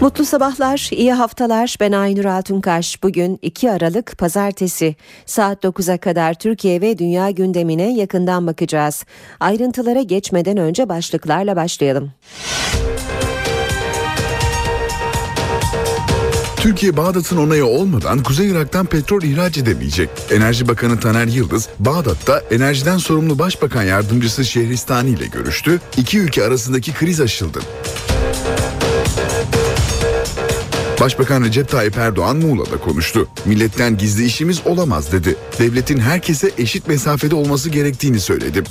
[0.00, 1.76] Mutlu sabahlar, iyi haftalar.
[1.80, 3.02] Ben Aynur Altunkaş.
[3.02, 4.96] Bugün 2 Aralık Pazartesi.
[5.26, 9.04] Saat 9'a kadar Türkiye ve dünya gündemine yakından bakacağız.
[9.40, 12.12] Ayrıntılara geçmeden önce başlıklarla başlayalım.
[16.56, 20.10] Türkiye Bağdat'ın onayı olmadan Kuzey Irak'tan petrol ihraç edemeyecek.
[20.30, 25.80] Enerji Bakanı Taner Yıldız, Bağdat'ta enerjiden sorumlu Başbakan Yardımcısı Şehristani ile görüştü.
[25.96, 27.60] İki ülke arasındaki kriz aşıldı.
[31.00, 33.28] Başbakan Recep Tayyip Erdoğan Muğla'da konuştu.
[33.44, 35.36] Milletten gizli işimiz olamaz dedi.
[35.58, 38.62] Devletin herkese eşit mesafede olması gerektiğini söyledi.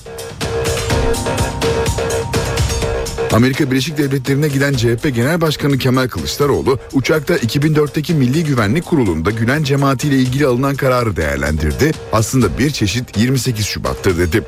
[3.33, 9.63] Amerika Birleşik Devletleri'ne giden CHP Genel Başkanı Kemal Kılıçdaroğlu uçakta 2004'teki Milli Güvenlik Kurulu'nda Gülen
[9.63, 11.91] cemaatiyle ilgili alınan kararı değerlendirdi.
[12.13, 14.43] Aslında bir çeşit 28 Şubat'tır dedi.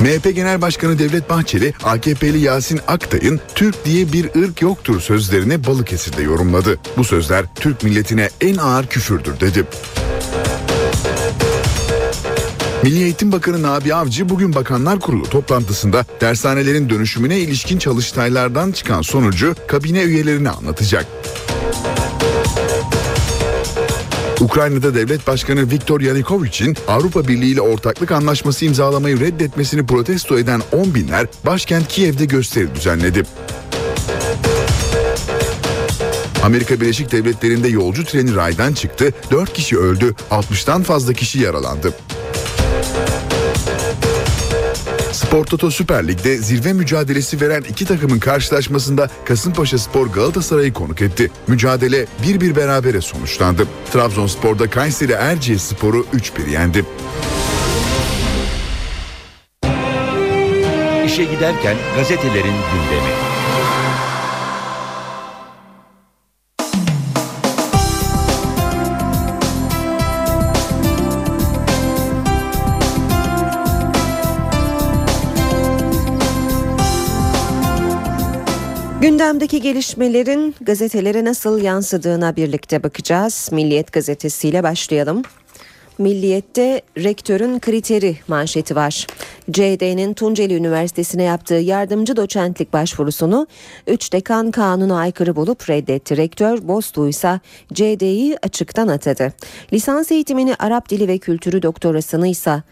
[0.00, 6.22] MHP Genel Başkanı Devlet Bahçeli, AKP'li Yasin Aktay'ın Türk diye bir ırk yoktur sözlerini Balıkesir'de
[6.22, 6.78] yorumladı.
[6.96, 9.64] Bu sözler Türk milletine en ağır küfürdür dedi.
[12.82, 19.54] Milli Eğitim Bakanı Nabi Avcı bugün Bakanlar Kurulu toplantısında dershanelerin dönüşümüne ilişkin çalıştaylardan çıkan sonucu
[19.68, 21.06] kabine üyelerine anlatacak.
[24.40, 30.94] Ukrayna'da devlet başkanı Viktor Yanukovych'in Avrupa Birliği ile ortaklık anlaşması imzalamayı reddetmesini protesto eden 10
[30.94, 33.22] binler başkent Kiev'de gösteri düzenledi.
[36.42, 41.94] Amerika Birleşik Devletleri'nde yolcu treni raydan çıktı, 4 kişi öldü, 60'tan fazla kişi yaralandı.
[45.28, 51.30] Spor Toto Süper Lig'de zirve mücadelesi veren iki takımın karşılaşmasında Kasımpaşa Spor Galatasaray'ı konuk etti.
[51.46, 53.66] Mücadele 1-1 berabere sonuçlandı.
[53.92, 56.84] Trabzonspor'da Kayseri Erciyes Spor'u 3-1 yendi.
[61.06, 63.37] İşe giderken gazetelerin gündemi.
[79.00, 83.48] Gündemdeki gelişmelerin gazetelere nasıl yansıdığına birlikte bakacağız.
[83.52, 85.22] Milliyet gazetesiyle başlayalım.
[85.98, 89.06] Milliyet'te rektörün kriteri manşeti var.
[89.50, 93.46] CD'nin Tunceli Üniversitesi'ne yaptığı yardımcı doçentlik başvurusunu
[93.86, 96.16] 3 dekan kanuna aykırı bulup reddetti.
[96.16, 97.40] Rektör Bostu ise
[97.72, 99.32] CD'yi açıktan atadı.
[99.72, 102.62] Lisans eğitimini Arap dili ve kültürü doktorasını ise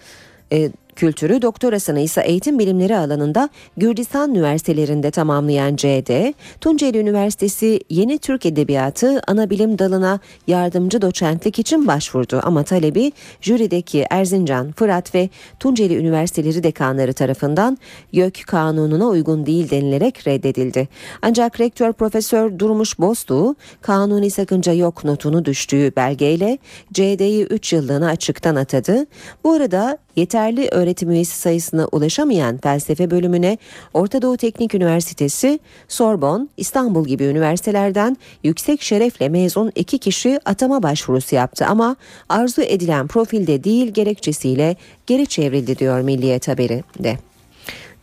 [0.52, 8.46] e, kültürü, doktorasını ise eğitim bilimleri alanında Gürcistan üniversitelerinde tamamlayan CD, Tunceli Üniversitesi Yeni Türk
[8.46, 15.28] Edebiyatı ana bilim dalına yardımcı doçentlik için başvurdu ama talebi jürideki Erzincan, Fırat ve
[15.60, 17.78] Tunceli Üniversiteleri dekanları tarafından
[18.12, 20.88] YÖK kanununa uygun değil denilerek reddedildi.
[21.22, 26.58] Ancak rektör Profesör Durmuş Boztuğ kanuni sakınca yok notunu düştüğü belgeyle
[26.92, 29.06] CD'yi 3 yıllığına açıktan atadı.
[29.44, 33.58] Bu arada yeterli öğretim üyesi sayısına ulaşamayan felsefe bölümüne
[33.94, 41.34] Orta Doğu Teknik Üniversitesi, Sorbon, İstanbul gibi üniversitelerden yüksek şerefle mezun iki kişi atama başvurusu
[41.34, 41.96] yaptı ama
[42.28, 47.16] arzu edilen profilde değil gerekçesiyle geri çevrildi diyor Milliyet haberi de.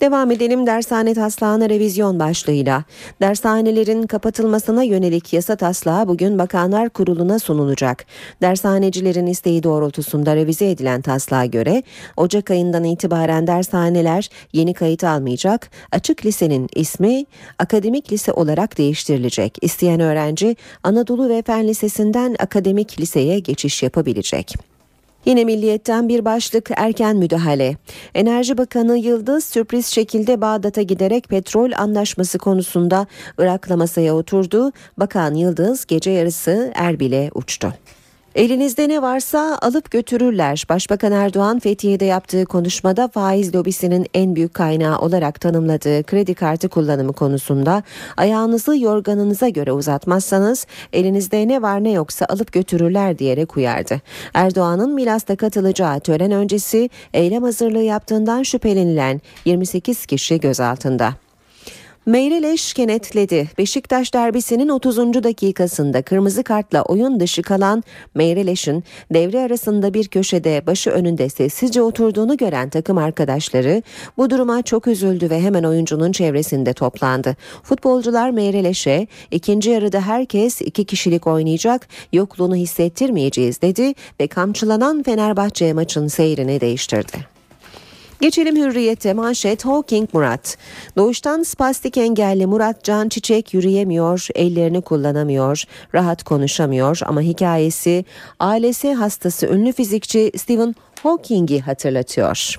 [0.01, 2.83] Devam edelim dershane taslağına revizyon başlığıyla.
[3.21, 8.05] Dershanelerin kapatılmasına yönelik yasa taslağı bugün Bakanlar Kurulu'na sunulacak.
[8.41, 11.83] Dershanecilerin isteği doğrultusunda revize edilen taslağa göre
[12.17, 15.69] Ocak ayından itibaren dershaneler yeni kayıt almayacak.
[15.91, 17.25] Açık lisenin ismi
[17.59, 19.57] akademik lise olarak değiştirilecek.
[19.61, 24.72] İsteyen öğrenci Anadolu ve Fen Lisesi'nden akademik liseye geçiş yapabilecek.
[25.25, 27.77] Yine milliyetten bir başlık erken müdahale.
[28.15, 33.07] Enerji Bakanı Yıldız sürpriz şekilde Bağdat'a giderek petrol anlaşması konusunda
[33.37, 34.71] Irak'la masaya oturdu.
[34.97, 37.73] Bakan Yıldız gece yarısı Erbil'e uçtu.
[38.35, 40.65] Elinizde ne varsa alıp götürürler.
[40.69, 47.13] Başbakan Erdoğan Fethiye'de yaptığı konuşmada faiz lobisinin en büyük kaynağı olarak tanımladığı kredi kartı kullanımı
[47.13, 47.83] konusunda
[48.17, 54.01] ayağınızı yorganınıza göre uzatmazsanız elinizde ne var ne yoksa alıp götürürler diyerek uyardı.
[54.33, 61.13] Erdoğan'ın Milas'ta katılacağı tören öncesi eylem hazırlığı yaptığından şüphelenilen 28 kişi gözaltında.
[62.05, 63.49] Meyreleş kenetledi.
[63.57, 64.97] Beşiktaş derbisinin 30.
[64.97, 67.83] dakikasında kırmızı kartla oyun dışı kalan
[68.15, 68.83] Meyreleş'in
[69.13, 73.81] devre arasında bir köşede başı önünde sessizce oturduğunu gören takım arkadaşları
[74.17, 77.35] bu duruma çok üzüldü ve hemen oyuncunun çevresinde toplandı.
[77.63, 86.07] Futbolcular Meyreleş'e ikinci yarıda herkes iki kişilik oynayacak yokluğunu hissettirmeyeceğiz dedi ve kamçılanan Fenerbahçe maçın
[86.07, 87.32] seyrini değiştirdi.
[88.23, 90.57] Geçelim hürriyete manşet Hawking Murat.
[90.97, 98.05] Doğuştan spastik engelli Murat Can Çiçek yürüyemiyor, ellerini kullanamıyor, rahat konuşamıyor ama hikayesi
[98.39, 102.55] ALS hastası ünlü fizikçi Stephen Hawking'i hatırlatıyor.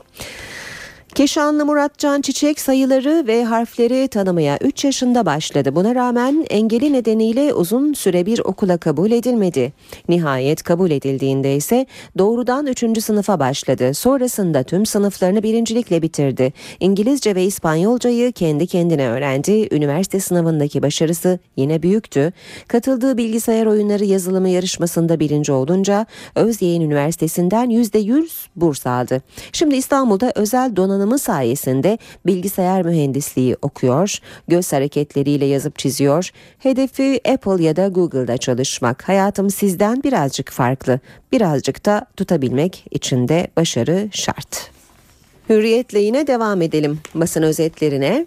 [1.15, 5.75] Keşanlı Murat Can Çiçek sayıları ve harfleri tanımaya 3 yaşında başladı.
[5.75, 9.73] Buna rağmen engeli nedeniyle uzun süre bir okula kabul edilmedi.
[10.09, 11.87] Nihayet kabul edildiğinde ise
[12.19, 13.03] doğrudan 3.
[13.03, 13.95] sınıfa başladı.
[13.95, 16.53] Sonrasında tüm sınıflarını birincilikle bitirdi.
[16.81, 19.69] İngilizce ve İspanyolcayı kendi kendine öğrendi.
[19.75, 22.33] Üniversite sınavındaki başarısı yine büyüktü.
[22.69, 29.23] Katıldığı bilgisayar oyunları yazılımı yarışmasında birinci olunca Özyeğin Üniversitesi'nden %100 burs aldı.
[29.53, 34.19] Şimdi İstanbul'da özel donanım donanımı sayesinde bilgisayar mühendisliği okuyor,
[34.49, 36.31] göz hareketleriyle yazıp çiziyor.
[36.59, 39.09] Hedefi Apple ya da Google'da çalışmak.
[39.09, 41.01] Hayatım sizden birazcık farklı.
[41.33, 44.71] Birazcık da tutabilmek için de başarı şart.
[45.49, 48.27] Hürriyetle yine devam edelim basın özetlerine.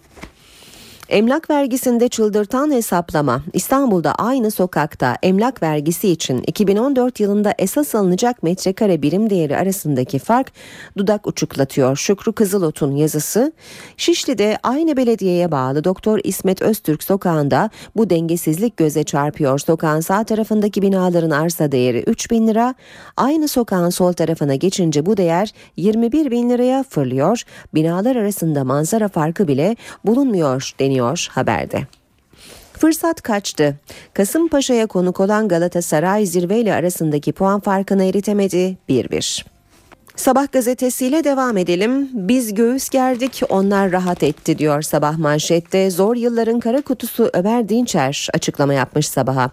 [1.09, 9.01] Emlak vergisinde çıldırtan hesaplama İstanbul'da aynı sokakta emlak vergisi için 2014 yılında esas alınacak metrekare
[9.01, 10.51] birim değeri arasındaki fark
[10.97, 11.95] dudak uçuklatıyor.
[11.95, 13.51] Şükrü Kızılot'un yazısı
[13.97, 19.59] Şişli'de aynı belediyeye bağlı Doktor İsmet Öztürk sokağında bu dengesizlik göze çarpıyor.
[19.59, 22.75] Sokağın sağ tarafındaki binaların arsa değeri 3 bin lira
[23.17, 27.43] aynı sokağın sol tarafına geçince bu değer 21 bin liraya fırlıyor.
[27.73, 29.75] Binalar arasında manzara farkı bile
[30.05, 31.87] bulunmuyor deniyor deniyor haberde.
[32.73, 33.75] Fırsat kaçtı.
[34.13, 39.45] Kasımpaşa'ya konuk olan Galatasaray zirveyle arasındaki puan farkını eritemedi 1-1.
[40.15, 42.09] Sabah gazetesiyle devam edelim.
[42.13, 45.91] Biz göğüs gerdik, onlar rahat etti diyor sabah manşette.
[45.91, 49.51] Zor yılların kara kutusu Ömer Dinçer açıklama yapmış sabaha.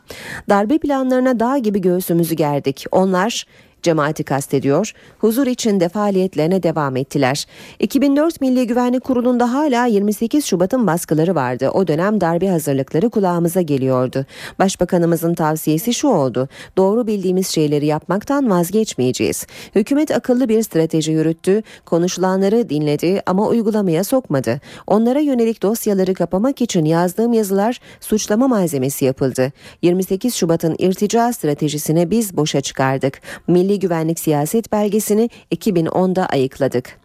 [0.48, 2.84] Darbe planlarına dağ gibi göğsümüzü gerdik.
[2.92, 3.46] Onlar
[3.84, 7.46] cemaati kastediyor, huzur içinde faaliyetlerine devam ettiler.
[7.78, 11.70] 2004 Milli Güvenlik Kurulu'nda hala 28 Şubat'ın baskıları vardı.
[11.70, 14.26] O dönem darbe hazırlıkları kulağımıza geliyordu.
[14.58, 16.48] Başbakanımızın tavsiyesi şu oldu.
[16.76, 19.46] Doğru bildiğimiz şeyleri yapmaktan vazgeçmeyeceğiz.
[19.74, 24.60] Hükümet akıllı bir strateji yürüttü, konuşulanları dinledi ama uygulamaya sokmadı.
[24.86, 29.52] Onlara yönelik dosyaları kapamak için yazdığım yazılar suçlama malzemesi yapıldı.
[29.82, 33.20] 28 Şubat'ın irtica stratejisine biz boşa çıkardık.
[33.48, 36.98] Milli Milli Güvenlik Siyaset Belgesini 2010'da ayıkladık.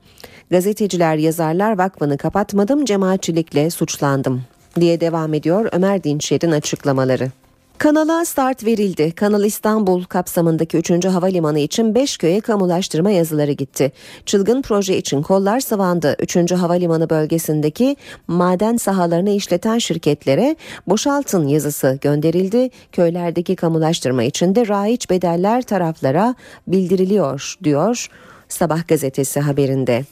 [0.51, 4.41] Gazeteciler Yazarlar Vakfı'nı kapatmadım cemaatçilikle suçlandım
[4.79, 7.31] diye devam ediyor Ömer Dinçer'in açıklamaları.
[7.79, 9.11] Kanala start verildi.
[9.11, 11.05] Kanal İstanbul kapsamındaki 3.
[11.05, 13.91] havalimanı için 5 köye kamulaştırma yazıları gitti.
[14.25, 16.15] Çılgın proje için kollar sıvandı.
[16.19, 16.51] 3.
[16.51, 17.95] havalimanı bölgesindeki
[18.27, 20.55] maden sahalarını işleten şirketlere
[20.87, 22.69] boşaltın yazısı gönderildi.
[22.91, 26.35] Köylerdeki kamulaştırma için de raiç bedeller taraflara
[26.67, 28.09] bildiriliyor diyor
[28.49, 30.05] Sabah gazetesi haberinde.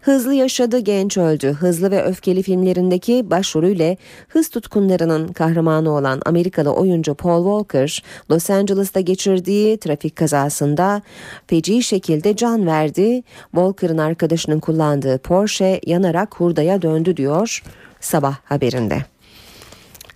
[0.00, 1.52] Hızlı yaşadı genç öldü.
[1.52, 3.96] Hızlı ve öfkeli filmlerindeki başrolüyle
[4.28, 11.02] hız tutkunlarının kahramanı olan Amerikalı oyuncu Paul Walker, Los Angeles'ta geçirdiği trafik kazasında
[11.46, 13.22] feci şekilde can verdi.
[13.50, 17.62] Walker'ın arkadaşının kullandığı Porsche yanarak hurdaya döndü diyor
[18.00, 19.09] sabah haberinde.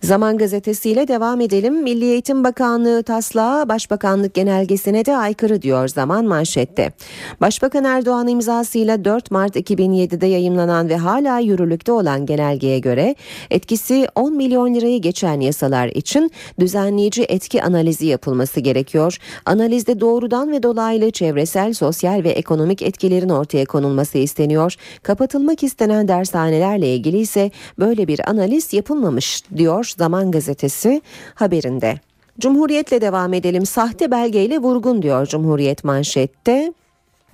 [0.04, 1.82] Zaman gazetesiyle devam edelim.
[1.82, 6.92] Milli Eğitim Bakanlığı taslağı Başbakanlık genelgesine de aykırı diyor Zaman manşette.
[7.40, 13.14] Başbakan Erdoğan imzasıyla 4 Mart 2007'de yayımlanan ve hala yürürlükte olan genelgeye göre
[13.50, 16.30] etkisi 10 milyon lirayı geçen yasalar için
[16.61, 19.18] düzenleyici etki analizi yapılması gerekiyor.
[19.46, 24.75] Analizde doğrudan ve dolaylı çevresel, sosyal ve ekonomik etkilerin ortaya konulması isteniyor.
[25.02, 31.02] Kapatılmak istenen dershanelerle ilgili ise böyle bir analiz yapılmamış diyor Zaman Gazetesi
[31.34, 32.00] haberinde.
[32.40, 33.66] Cumhuriyetle devam edelim.
[33.66, 36.72] Sahte belgeyle vurgun diyor Cumhuriyet manşette.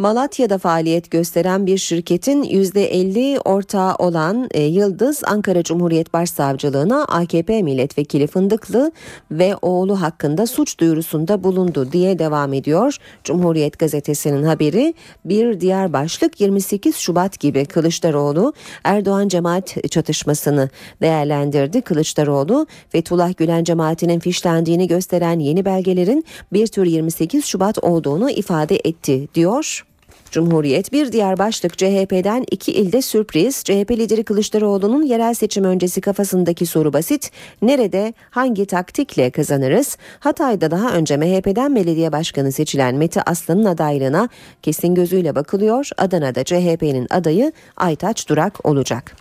[0.01, 8.27] Malatya'da faaliyet gösteren bir şirketin %50 ortağı olan e, Yıldız Ankara Cumhuriyet Başsavcılığına AKP milletvekili
[8.27, 8.93] Fındıklı
[9.31, 12.97] ve oğlu hakkında suç duyurusunda bulundu diye devam ediyor.
[13.25, 18.53] Cumhuriyet gazetesinin haberi bir diğer başlık 28 Şubat gibi Kılıçdaroğlu
[18.85, 20.69] Erdoğan cemaat çatışmasını
[21.03, 21.83] değerlendirdi.
[21.83, 29.29] Kılıçdaroğlu Fethullah Gülen cemaatinin fişlendiğini gösteren yeni belgelerin bir tür 28 Şubat olduğunu ifade etti
[29.35, 29.90] diyor.
[30.31, 33.65] Cumhuriyet bir diğer başlık CHP'den iki ilde sürpriz.
[33.65, 37.31] CHP lideri Kılıçdaroğlu'nun yerel seçim öncesi kafasındaki soru basit.
[37.63, 39.97] Nerede hangi taktikle kazanırız?
[40.21, 44.29] Hatay'da daha önce MHP'den belediye başkanı seçilen Mete Aslan'ın adaylığına
[44.63, 45.89] kesin gözüyle bakılıyor.
[45.99, 49.17] Adana'da CHP'nin adayı Aytaç Durak olacak.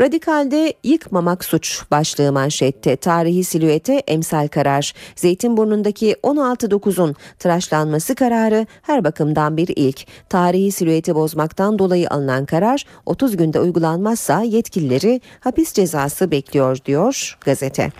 [0.00, 4.92] Radikal'de yıkmamak suç başlığı manşette tarihi silüete emsal karar.
[5.16, 10.06] Zeytinburnu'ndaki 16.9'un tıraşlanması kararı her bakımdan bir ilk.
[10.28, 17.92] Tarihi silüeti bozmaktan dolayı alınan karar 30 günde uygulanmazsa yetkilileri hapis cezası bekliyor diyor gazete.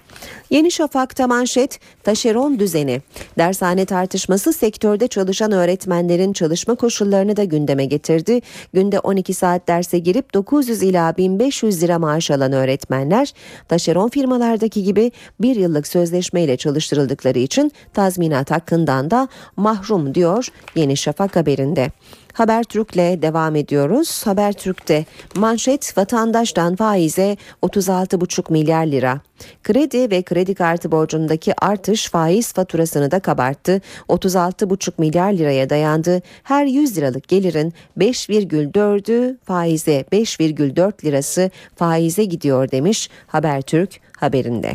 [0.51, 3.01] Yeni Şafak'ta manşet taşeron düzeni.
[3.39, 8.41] Dershane tartışması sektörde çalışan öğretmenlerin çalışma koşullarını da gündeme getirdi.
[8.73, 13.33] Günde 12 saat derse girip 900 ila 1500 lira maaş alan öğretmenler
[13.69, 21.37] taşeron firmalardaki gibi bir yıllık sözleşmeyle çalıştırıldıkları için tazminat hakkından da mahrum diyor Yeni Şafak
[21.37, 21.91] haberinde.
[22.33, 24.27] Habertürk'le devam ediyoruz.
[24.27, 25.05] Habertürk'te
[25.37, 29.21] manşet vatandaştan faize 36,5 milyar lira.
[29.63, 33.81] Kredi ve kredi kartı borcundaki artış faiz faturasını da kabarttı.
[34.09, 36.23] 36,5 milyar liraya dayandı.
[36.43, 44.73] Her 100 liralık gelirin 5,4'ü faize 5,4 lirası faize gidiyor demiş Habertürk haberinde.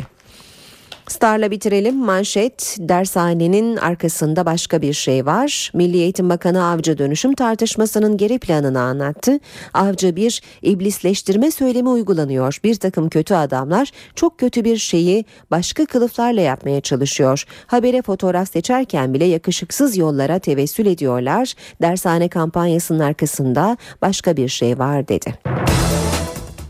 [1.08, 1.96] Star'la bitirelim.
[1.96, 5.70] Manşet dershanenin arkasında başka bir şey var.
[5.74, 9.40] Milli Eğitim Bakanı Avcı dönüşüm tartışmasının geri planını anlattı.
[9.74, 12.58] Avcı bir iblisleştirme söylemi uygulanıyor.
[12.64, 17.44] Bir takım kötü adamlar çok kötü bir şeyi başka kılıflarla yapmaya çalışıyor.
[17.66, 21.54] Habere fotoğraf seçerken bile yakışıksız yollara tevessül ediyorlar.
[21.82, 25.57] Dershane kampanyasının arkasında başka bir şey var dedi.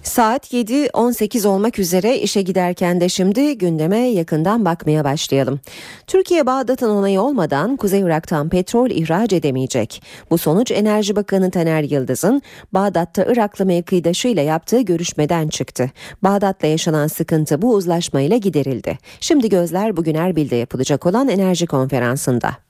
[0.08, 5.60] Saat 7.18 olmak üzere işe giderken de şimdi gündeme yakından bakmaya başlayalım.
[6.06, 10.02] Türkiye Bağdat'ın onayı olmadan Kuzey Irak'tan petrol ihraç edemeyecek.
[10.30, 15.90] Bu sonuç Enerji Bakanı Taner Yıldız'ın Bağdat'ta Iraklı mevkidaşıyla yaptığı görüşmeden çıktı.
[16.22, 18.98] Bağdat'la yaşanan sıkıntı bu uzlaşmayla giderildi.
[19.20, 22.67] Şimdi gözler bugün Erbil'de yapılacak olan enerji konferansında.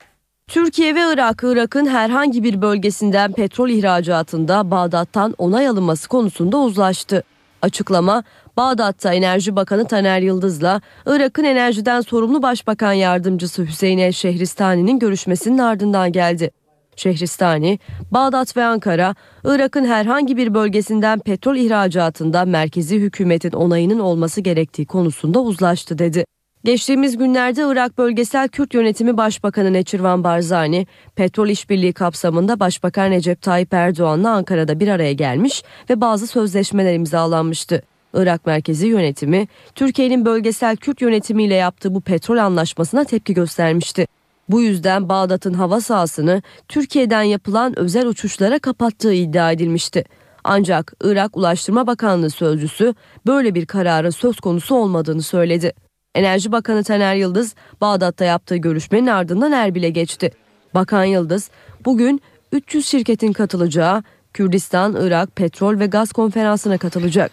[0.49, 7.23] Türkiye ve Irak, Irak'ın herhangi bir bölgesinden petrol ihracatında Bağdat'tan onay alınması konusunda uzlaştı.
[7.61, 8.23] Açıklama
[8.57, 16.11] Bağdat'ta Enerji Bakanı Taner Yıldız'la Irak'ın enerjiden sorumlu Başbakan Yardımcısı Hüseyin El Şehristani'nin görüşmesinin ardından
[16.11, 16.51] geldi.
[16.95, 17.79] Şehristani,
[18.11, 25.39] Bağdat ve Ankara, Irak'ın herhangi bir bölgesinden petrol ihracatında merkezi hükümetin onayının olması gerektiği konusunda
[25.39, 26.25] uzlaştı dedi.
[26.63, 33.73] Geçtiğimiz günlerde Irak Bölgesel Kürt Yönetimi Başbakanı Neçirvan Barzani, petrol işbirliği kapsamında Başbakan Recep Tayyip
[33.73, 37.81] Erdoğan'la Ankara'da bir araya gelmiş ve bazı sözleşmeler imzalanmıştı.
[38.13, 44.07] Irak merkezi yönetimi, Türkiye'nin bölgesel Kürt yönetimiyle yaptığı bu petrol anlaşmasına tepki göstermişti.
[44.49, 50.03] Bu yüzden Bağdat'ın hava sahasını Türkiye'den yapılan özel uçuşlara kapattığı iddia edilmişti.
[50.43, 52.95] Ancak Irak Ulaştırma Bakanlığı sözcüsü
[53.27, 55.73] böyle bir kararın söz konusu olmadığını söyledi.
[56.15, 60.31] Enerji Bakanı Taner Yıldız Bağdat'ta yaptığı görüşmenin ardından Erbil'e geçti.
[60.73, 61.49] Bakan Yıldız
[61.85, 67.31] bugün 300 şirketin katılacağı Kürdistan, Irak, Petrol ve Gaz Konferansı'na katılacak.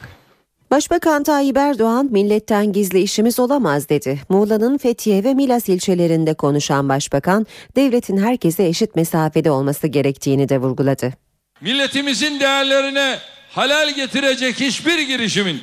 [0.71, 4.21] Başbakan Tayyip Erdoğan milletten gizli işimiz olamaz dedi.
[4.29, 11.13] Muğla'nın Fethiye ve Milas ilçelerinde konuşan başbakan devletin herkese eşit mesafede olması gerektiğini de vurguladı.
[11.61, 13.19] Milletimizin değerlerine
[13.51, 15.61] halal getirecek hiçbir girişimin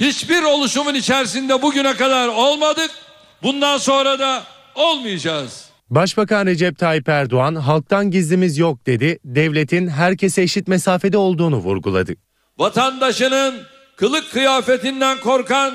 [0.00, 2.90] hiçbir oluşumun içerisinde bugüne kadar olmadık.
[3.42, 4.42] Bundan sonra da
[4.74, 5.64] olmayacağız.
[5.90, 9.18] Başbakan Recep Tayyip Erdoğan halktan gizlimiz yok dedi.
[9.24, 12.14] Devletin herkese eşit mesafede olduğunu vurguladı.
[12.58, 13.62] Vatandaşının
[13.96, 15.74] kılık kıyafetinden korkan,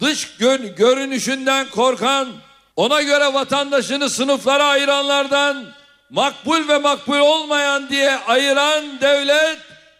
[0.00, 2.28] dış gön görünüşünden korkan,
[2.76, 5.64] ona göre vatandaşını sınıflara ayıranlardan
[6.10, 9.58] makbul ve makbul olmayan diye ayıran devlet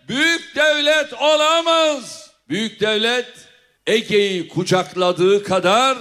[0.09, 2.31] büyük devlet olamaz.
[2.49, 3.48] Büyük devlet
[3.89, 5.99] Ege'yi kucakladığı kadar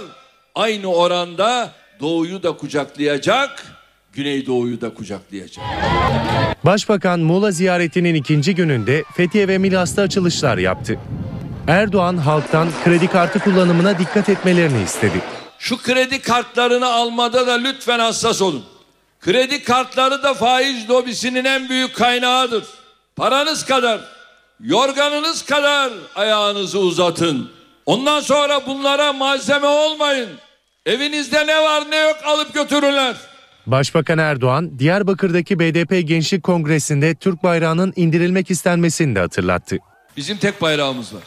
[0.54, 3.64] aynı oranda doğuyu da kucaklayacak,
[4.12, 5.64] Güneydoğu'yu da kucaklayacak.
[6.64, 10.98] Başbakan Muğla ziyaretinin ikinci gününde Fethiye ve Milas'ta açılışlar yaptı.
[11.68, 15.22] Erdoğan halktan kredi kartı kullanımına dikkat etmelerini istedi.
[15.58, 18.64] Şu kredi kartlarını almada da lütfen hassas olun.
[19.20, 22.64] Kredi kartları da faiz lobisinin en büyük kaynağıdır.
[23.16, 24.00] Paranız kadar,
[24.60, 27.57] yorganınız kadar ayağınızı uzatın.
[27.88, 30.28] Ondan sonra bunlara malzeme olmayın.
[30.86, 33.16] Evinizde ne var ne yok alıp götürürler.
[33.66, 39.76] Başbakan Erdoğan, Diyarbakır'daki BDP Gençlik Kongresi'nde Türk bayrağının indirilmek istenmesini de hatırlattı.
[40.16, 41.22] Bizim tek bayrağımız var.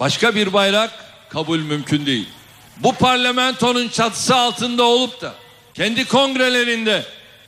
[0.00, 0.90] Başka bir bayrak
[1.28, 2.28] kabul mümkün değil.
[2.76, 5.34] Bu parlamentonun çatısı altında olup da
[5.74, 7.04] kendi kongrelerinde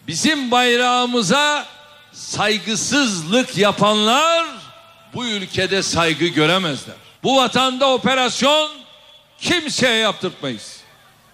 [0.06, 1.66] bizim bayrağımıza
[2.12, 4.47] saygısızlık yapanlar
[5.14, 7.12] bu ülkede saygı göremezler.
[7.22, 8.68] Bu vatanda operasyon
[9.38, 10.80] kimseye yaptırtmayız.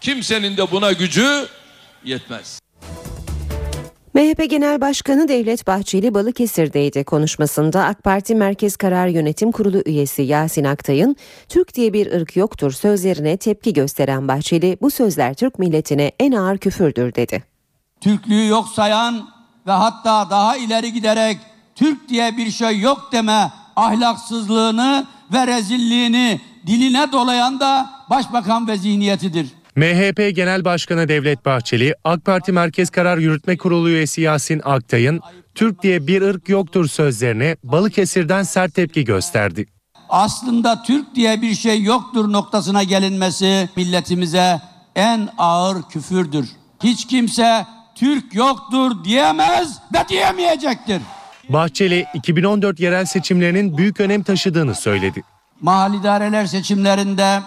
[0.00, 1.46] Kimsenin de buna gücü
[2.04, 2.60] yetmez.
[4.14, 7.04] MHP Genel Başkanı Devlet Bahçeli Balıkesir'deydi.
[7.04, 11.16] Konuşmasında AK Parti Merkez Karar Yönetim Kurulu üyesi Yasin Aktay'ın
[11.48, 16.58] Türk diye bir ırk yoktur sözlerine tepki gösteren Bahçeli bu sözler Türk milletine en ağır
[16.58, 17.44] küfürdür dedi.
[18.00, 19.28] Türklüğü yok sayan
[19.66, 21.38] ve hatta daha ileri giderek
[21.74, 29.46] Türk diye bir şey yok deme ahlaksızlığını ve rezilliğini diline dolayan da başbakan ve zihniyetidir.
[29.76, 35.20] MHP Genel Başkanı Devlet Bahçeli, AK Parti Merkez Karar Yürütme Kurulu üyesi Yasin Aktay'ın
[35.54, 39.66] Türk diye bir ırk yoktur sözlerine Balıkesir'den sert tepki gösterdi.
[40.08, 44.60] Aslında Türk diye bir şey yoktur noktasına gelinmesi milletimize
[44.94, 46.48] en ağır küfürdür.
[46.82, 51.02] Hiç kimse Türk yoktur diyemez ve diyemeyecektir.
[51.48, 55.22] Bahçeli, 2014 yerel seçimlerinin büyük önem taşıdığını söyledi.
[55.60, 57.40] Mahalli idareler seçimlerinde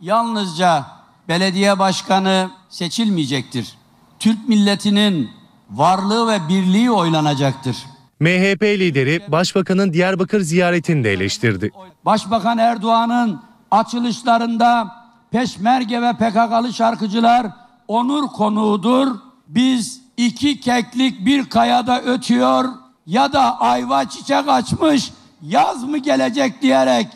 [0.00, 0.86] yalnızca
[1.28, 3.74] belediye başkanı seçilmeyecektir.
[4.18, 5.30] Türk milletinin
[5.70, 7.76] varlığı ve birliği oylanacaktır.
[8.20, 11.70] MHP lideri Başbakanın Diyarbakır ziyaretini de eleştirdi.
[12.04, 14.94] Başbakan Erdoğan'ın açılışlarında
[15.30, 17.46] Peşmerge ve PKK'lı şarkıcılar
[17.88, 19.08] onur konuğudur.
[19.48, 27.06] Biz iki keklik bir kayada ötüyor ya da ayva çiçek açmış yaz mı gelecek diyerek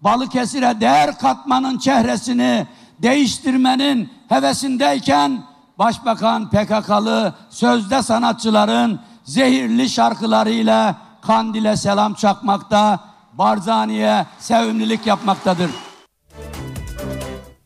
[0.00, 2.66] Balıkesir'e değer katmanın çehresini
[3.02, 5.42] değiştirmenin hevesindeyken
[5.78, 13.00] Başbakan PKK'lı sözde sanatçıların zehirli şarkılarıyla Kandil'e selam çakmakta,
[13.32, 15.70] Barzani'ye sevimlilik yapmaktadır.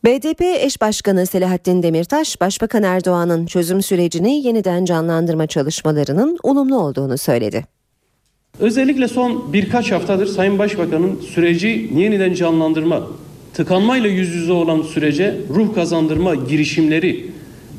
[0.05, 7.65] BDP eş başkanı Selahattin Demirtaş, Başbakan Erdoğan'ın çözüm sürecini yeniden canlandırma çalışmalarının olumlu olduğunu söyledi.
[8.59, 13.07] Özellikle son birkaç haftadır Sayın Başbakan'ın süreci yeniden canlandırma,
[13.53, 17.31] tıkanmayla yüz yüze olan sürece ruh kazandırma girişimleri,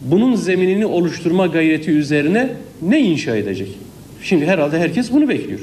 [0.05, 2.51] bunun zeminini oluşturma gayreti üzerine
[2.83, 3.69] ne inşa edecek?
[4.23, 5.61] Şimdi herhalde herkes bunu bekliyor.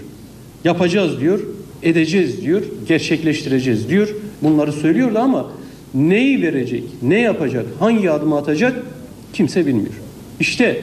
[0.63, 1.39] Yapacağız diyor,
[1.83, 4.15] edeceğiz diyor, gerçekleştireceğiz diyor.
[4.41, 5.47] Bunları söylüyordu ama
[5.93, 8.83] neyi verecek, ne yapacak, hangi adımı atacak
[9.33, 9.93] kimse bilmiyor.
[10.39, 10.81] İşte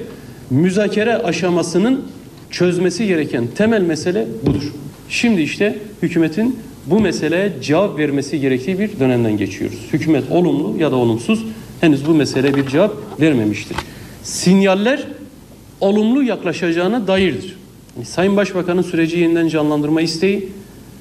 [0.51, 2.05] müzakere aşamasının
[2.51, 4.73] çözmesi gereken temel mesele budur.
[5.09, 9.79] Şimdi işte hükümetin bu meseleye cevap vermesi gerektiği bir dönemden geçiyoruz.
[9.93, 11.45] Hükümet olumlu ya da olumsuz
[11.81, 13.77] henüz bu meseleye bir cevap vermemiştir.
[14.23, 15.05] Sinyaller
[15.81, 17.57] olumlu yaklaşacağına dairdir.
[18.05, 20.49] Sayın Başbakan'ın süreci yeniden canlandırma isteği,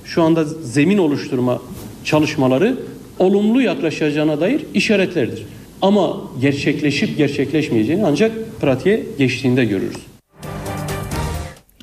[0.06, 1.62] şu anda zemin oluşturma
[2.04, 2.78] çalışmaları
[3.19, 5.45] olumlu yaklaşacağına dair işaretlerdir.
[5.82, 9.97] Ama gerçekleşip gerçekleşmeyeceğini ancak pratiğe geçtiğinde görürüz.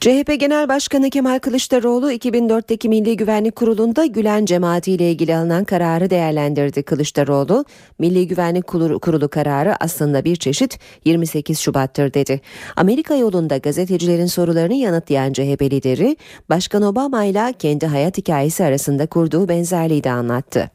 [0.05, 6.11] CHP Genel Başkanı Kemal Kılıçdaroğlu 2004'teki Milli Güvenlik Kurulu'nda Gülen cemaati ile ilgili alınan kararı
[6.11, 6.83] değerlendirdi.
[6.83, 7.65] Kılıçdaroğlu,
[7.99, 8.67] Milli Güvenlik
[9.03, 12.41] Kurulu kararı aslında bir çeşit 28 Şubat'tır dedi.
[12.77, 16.17] Amerika yolunda gazetecilerin sorularını yanıtlayan CHP lideri,
[16.49, 20.74] Başkan Obama ile kendi hayat hikayesi arasında kurduğu benzerliği de anlattı.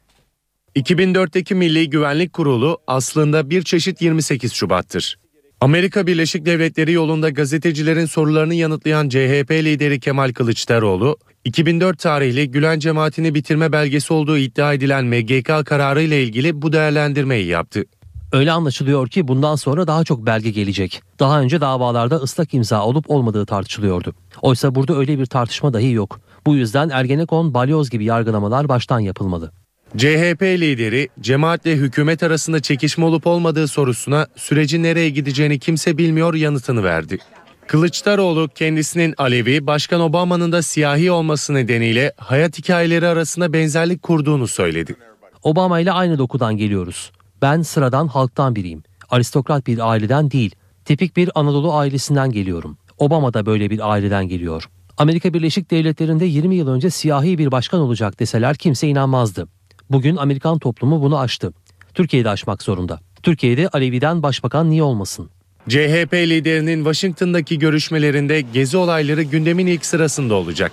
[0.76, 5.18] 2004'teki Milli Güvenlik Kurulu aslında bir çeşit 28 Şubat'tır.
[5.60, 13.34] Amerika Birleşik Devletleri yolunda gazetecilerin sorularını yanıtlayan CHP lideri Kemal Kılıçdaroğlu, 2004 tarihli Gülen cemaatini
[13.34, 17.84] bitirme belgesi olduğu iddia edilen MGK kararı ile ilgili bu değerlendirmeyi yaptı.
[18.32, 21.02] Öyle anlaşılıyor ki bundan sonra daha çok belge gelecek.
[21.18, 24.14] Daha önce davalarda ıslak imza olup olmadığı tartışılıyordu.
[24.42, 26.20] Oysa burada öyle bir tartışma dahi yok.
[26.46, 29.52] Bu yüzden Ergenekon, balyoz gibi yargılamalar baştan yapılmalı.
[29.96, 36.84] CHP lideri cemaatle hükümet arasında çekişme olup olmadığı sorusuna sürecin nereye gideceğini kimse bilmiyor yanıtını
[36.84, 37.18] verdi.
[37.66, 44.94] Kılıçdaroğlu kendisinin Alevi, Başkan Obama'nın da siyahi olması nedeniyle hayat hikayeleri arasında benzerlik kurduğunu söyledi.
[45.42, 47.12] Obama ile aynı dokudan geliyoruz.
[47.42, 48.82] Ben sıradan halktan biriyim.
[49.10, 52.78] Aristokrat bir aileden değil, tipik bir Anadolu ailesinden geliyorum.
[52.98, 54.68] Obama da böyle bir aileden geliyor.
[54.96, 59.48] Amerika Birleşik Devletleri'nde 20 yıl önce siyahi bir başkan olacak deseler kimse inanmazdı.
[59.90, 61.52] Bugün Amerikan toplumu bunu aştı.
[61.94, 63.00] Türkiye'de aşmak zorunda.
[63.22, 65.30] Türkiye'de Alevi'den başbakan niye olmasın?
[65.68, 70.72] CHP liderinin Washington'daki görüşmelerinde gezi olayları gündemin ilk sırasında olacak.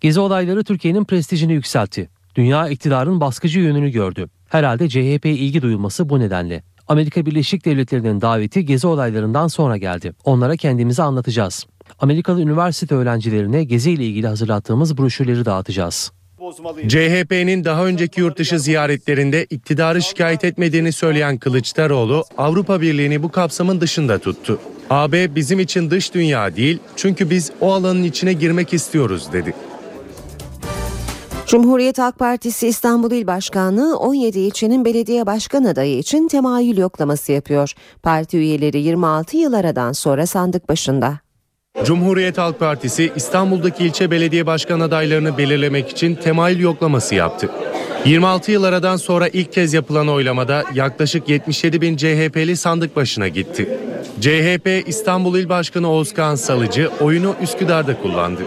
[0.00, 2.08] Gezi olayları Türkiye'nin prestijini yükseltti.
[2.36, 4.28] Dünya iktidarın baskıcı yönünü gördü.
[4.48, 6.62] Herhalde CHP'ye ilgi duyulması bu nedenle.
[6.88, 10.12] Amerika Birleşik Devletleri'nin daveti gezi olaylarından sonra geldi.
[10.24, 11.66] Onlara kendimizi anlatacağız.
[11.98, 16.12] Amerikalı üniversite öğrencilerine gezi ile ilgili hazırlattığımız broşürleri dağıtacağız.
[16.88, 24.18] CHP'nin daha önceki yurtdışı ziyaretlerinde iktidarı şikayet etmediğini söyleyen Kılıçdaroğlu Avrupa Birliği'ni bu kapsamın dışında
[24.18, 24.58] tuttu.
[24.90, 29.54] AB bizim için dış dünya değil çünkü biz o alanın içine girmek istiyoruz dedi.
[31.46, 37.72] Cumhuriyet Halk Partisi İstanbul İl Başkanlığı 17 ilçenin belediye başkan adayı için temayül yoklaması yapıyor.
[38.02, 41.23] Parti üyeleri 26 yıl aradan sonra sandık başında.
[41.84, 47.50] Cumhuriyet Halk Partisi İstanbul'daki ilçe belediye başkan adaylarını belirlemek için temayül yoklaması yaptı.
[48.04, 53.78] 26 yıl aradan sonra ilk kez yapılan oylamada yaklaşık 77 bin CHP'li sandık başına gitti.
[54.20, 58.40] CHP İstanbul İl Başkanı Oğuzkan Salıcı oyunu Üsküdar'da kullandı.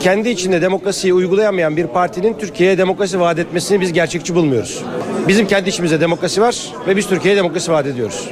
[0.00, 4.82] Kendi içinde demokrasiyi uygulayamayan bir partinin Türkiye'ye demokrasi vaat etmesini biz gerçekçi bulmuyoruz.
[5.28, 8.28] Bizim kendi içimizde demokrasi var ve biz Türkiye'ye demokrasi vaat ediyoruz.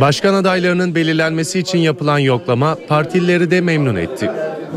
[0.00, 4.30] Başkan adaylarının belirlenmesi için yapılan yoklama partilileri de memnun etti.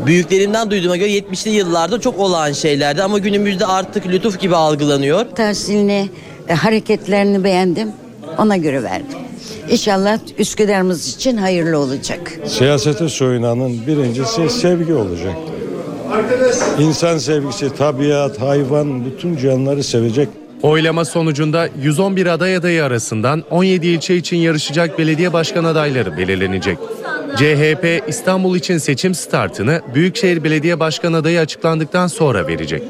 [0.06, 5.24] Büyüklerimden duyduğuma göre 70'li yıllarda çok olağan şeylerdi ama günümüzde artık lütuf gibi algılanıyor.
[5.36, 6.08] Tahsilini,
[6.48, 7.88] e, hareketlerini beğendim.
[8.38, 9.18] Ona göre verdim.
[9.70, 12.32] İnşallah Üsküdar'ımız için hayırlı olacak.
[12.46, 15.36] Siyasete soyunanın birincisi sevgi olacak.
[16.78, 20.28] İnsan sevgisi, tabiat, hayvan, bütün canlıları sevecek.
[20.62, 26.78] Oylama sonucunda 111 aday adayı arasından 17 ilçe için yarışacak belediye başkan adayları belirlenecek.
[27.36, 32.82] CHP İstanbul için seçim startını Büyükşehir Belediye Başkan adayı açıklandıktan sonra verecek.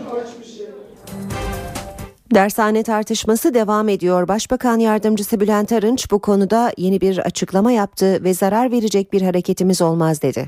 [2.34, 4.28] Dershane tartışması devam ediyor.
[4.28, 9.82] Başbakan Yardımcısı Bülent Arınç bu konuda yeni bir açıklama yaptı ve zarar verecek bir hareketimiz
[9.82, 10.46] olmaz dedi.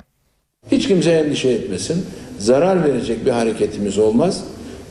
[0.71, 2.07] Hiç kimse endişe etmesin.
[2.39, 4.45] Zarar verecek bir hareketimiz olmaz.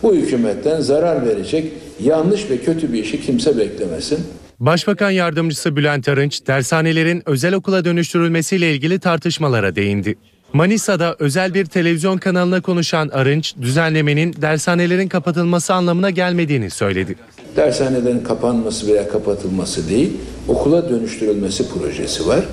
[0.03, 4.19] Bu hükümetten zarar verecek yanlış ve kötü bir işi kimse beklemesin.
[4.59, 10.15] Başbakan Yardımcısı Bülent Arınç, dershanelerin özel okula dönüştürülmesiyle ilgili tartışmalara değindi.
[10.53, 17.15] Manisa'da özel bir televizyon kanalına konuşan Arınç, düzenlemenin dershanelerin kapatılması anlamına gelmediğini söyledi.
[17.55, 20.09] Dershanelerin kapanması veya kapatılması değil,
[20.47, 22.45] okula dönüştürülmesi projesi var.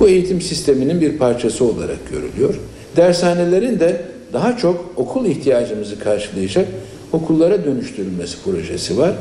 [0.00, 2.54] Bu eğitim sisteminin bir parçası olarak görülüyor.
[2.96, 6.68] Dershanelerin de daha çok okul ihtiyacımızı karşılayacak
[7.12, 9.12] okullara dönüştürülmesi projesi var.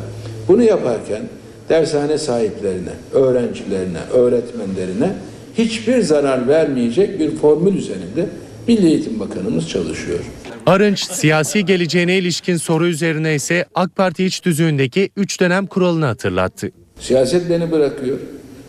[0.48, 1.22] Bunu yaparken
[1.70, 5.14] dershane sahiplerine, öğrencilerine, öğretmenlerine
[5.58, 8.26] hiçbir zarar vermeyecek bir formül üzerinde
[8.68, 10.20] Milli Eğitim Bakanımız çalışıyor.
[10.66, 16.72] Arınç siyasi geleceğine ilişkin soru üzerine ise AK Parti iç düzüğündeki 3 dönem kuralını hatırlattı.
[17.00, 18.18] Siyaset beni bırakıyor.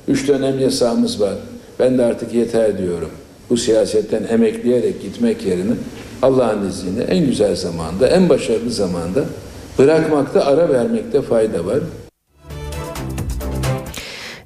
[0.08, 1.34] Üç dönem yasağımız var.
[1.78, 3.10] Ben de artık yeter diyorum.
[3.50, 5.72] Bu siyasetten emekleyerek gitmek yerine
[6.22, 9.24] Allah'ın izniyle en güzel zamanda, en başarılı zamanda
[9.78, 11.78] bırakmakta, ara vermekte fayda var.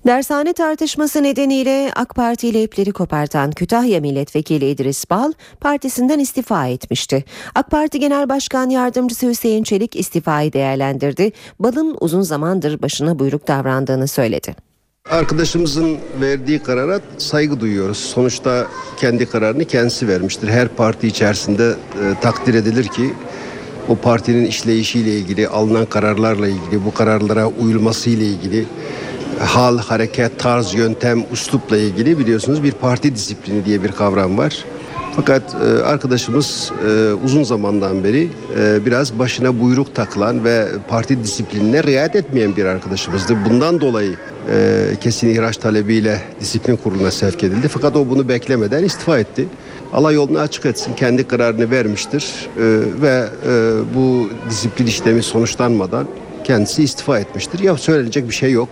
[0.07, 7.25] Dershane tartışması nedeniyle AK Parti ile ipleri kopartan Kütahya Milletvekili İdris Bal partisinden istifa etmişti.
[7.55, 11.33] AK Parti Genel Başkan Yardımcısı Hüseyin Çelik istifayı değerlendirdi.
[11.59, 14.70] Bal'ın uzun zamandır başına buyruk davrandığını söyledi.
[15.09, 17.99] Arkadaşımızın verdiği karara saygı duyuyoruz.
[17.99, 20.49] Sonuçta kendi kararını kendisi vermiştir.
[20.49, 23.15] Her parti içerisinde e, takdir edilir ki
[23.89, 28.67] o partinin işleyişiyle ilgili, alınan kararlarla ilgili, bu kararlara uyulması ile ilgili
[29.39, 34.65] hal, hareket, tarz, yöntem, uslupla ilgili biliyorsunuz bir parti disiplini diye bir kavram var.
[35.17, 41.83] Fakat e, arkadaşımız e, uzun zamandan beri e, biraz başına buyruk takılan ve parti disiplinine
[41.83, 43.37] riayet etmeyen bir arkadaşımızdı.
[43.51, 44.17] Bundan dolayı
[44.51, 47.69] e, kesin ihraç talebiyle disiplin kuruluna sevk edildi.
[47.69, 49.49] Fakat o bunu beklemeden istifa etti.
[49.93, 50.95] Allah yolunu açık etsin.
[50.95, 52.63] Kendi kararını vermiştir e,
[53.03, 53.51] ve e,
[53.95, 56.07] bu disiplin işlemi sonuçlanmadan
[56.45, 57.59] kendisi istifa etmiştir.
[57.59, 58.69] Ya söylenecek bir şey yok.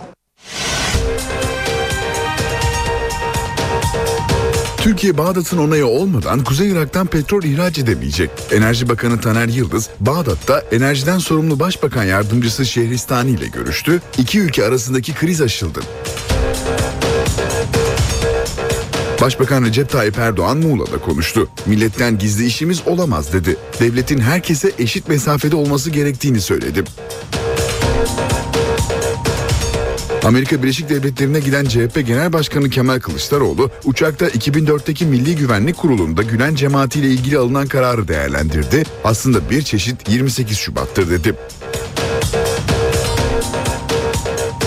[4.89, 8.29] Türkiye Bağdat'ın onayı olmadan Kuzey Irak'tan petrol ihraç edemeyecek.
[8.51, 14.01] Enerji Bakanı Taner Yıldız, Bağdat'ta enerjiden sorumlu Başbakan Yardımcısı Şehristani ile görüştü.
[14.17, 15.79] İki ülke arasındaki kriz aşıldı.
[19.21, 21.49] Başbakan Recep Tayyip Erdoğan Muğla'da konuştu.
[21.65, 23.57] Milletten gizli işimiz olamaz dedi.
[23.79, 26.83] Devletin herkese eşit mesafede olması gerektiğini söyledi.
[30.29, 36.55] Amerika Birleşik Devletleri'ne giden CHP Genel Başkanı Kemal Kılıçdaroğlu uçakta 2004'teki Milli Güvenlik Kurulu'nda Gülen
[36.55, 38.83] cemaatiyle ilgili alınan kararı değerlendirdi.
[39.03, 41.35] Aslında bir çeşit 28 Şubat'tır dedi.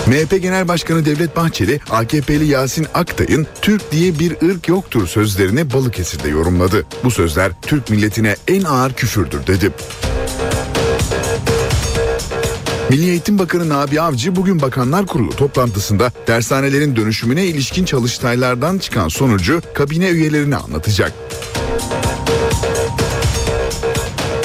[0.07, 6.29] MHP Genel Başkanı Devlet Bahçeli, AKP'li Yasin Aktay'ın Türk diye bir ırk yoktur sözlerini Balıkesir'de
[6.29, 6.85] yorumladı.
[7.03, 9.71] Bu sözler Türk milletine en ağır küfürdür dedi.
[12.93, 19.61] Milli Eğitim Bakanı Nabi Avcı bugün Bakanlar Kurulu toplantısında dershanelerin dönüşümüne ilişkin çalıştaylardan çıkan sonucu
[19.73, 21.13] kabine üyelerine anlatacak.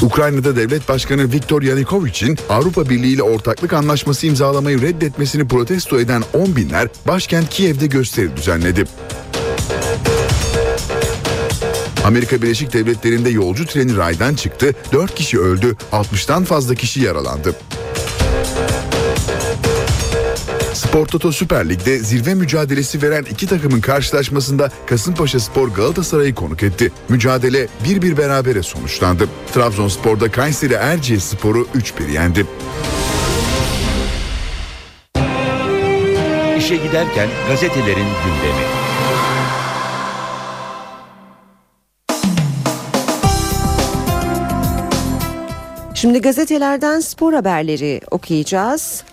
[0.02, 6.56] Ukrayna'da devlet başkanı Viktor Yanukovych'in Avrupa Birliği ile ortaklık anlaşması imzalamayı reddetmesini protesto eden on
[6.56, 8.84] binler başkent Kiev'de gösteri düzenledi.
[12.04, 17.54] Amerika Birleşik Devletleri'nde yolcu treni raydan çıktı, 4 kişi öldü, 60'tan fazla kişi yaralandı.
[20.88, 26.92] Spor Toto Süper Lig'de zirve mücadelesi veren iki takımın karşılaşmasında Kasımpaşa Spor Galatasaray'ı konuk etti.
[27.08, 29.28] Mücadele 1-1 berabere sonuçlandı.
[29.54, 32.46] Trabzonspor'da Kayseri Erciyes Spor'u 3-1 yendi.
[36.58, 38.64] İşe giderken gazetelerin gündemi.
[45.94, 49.04] Şimdi gazetelerden spor haberleri okuyacağız.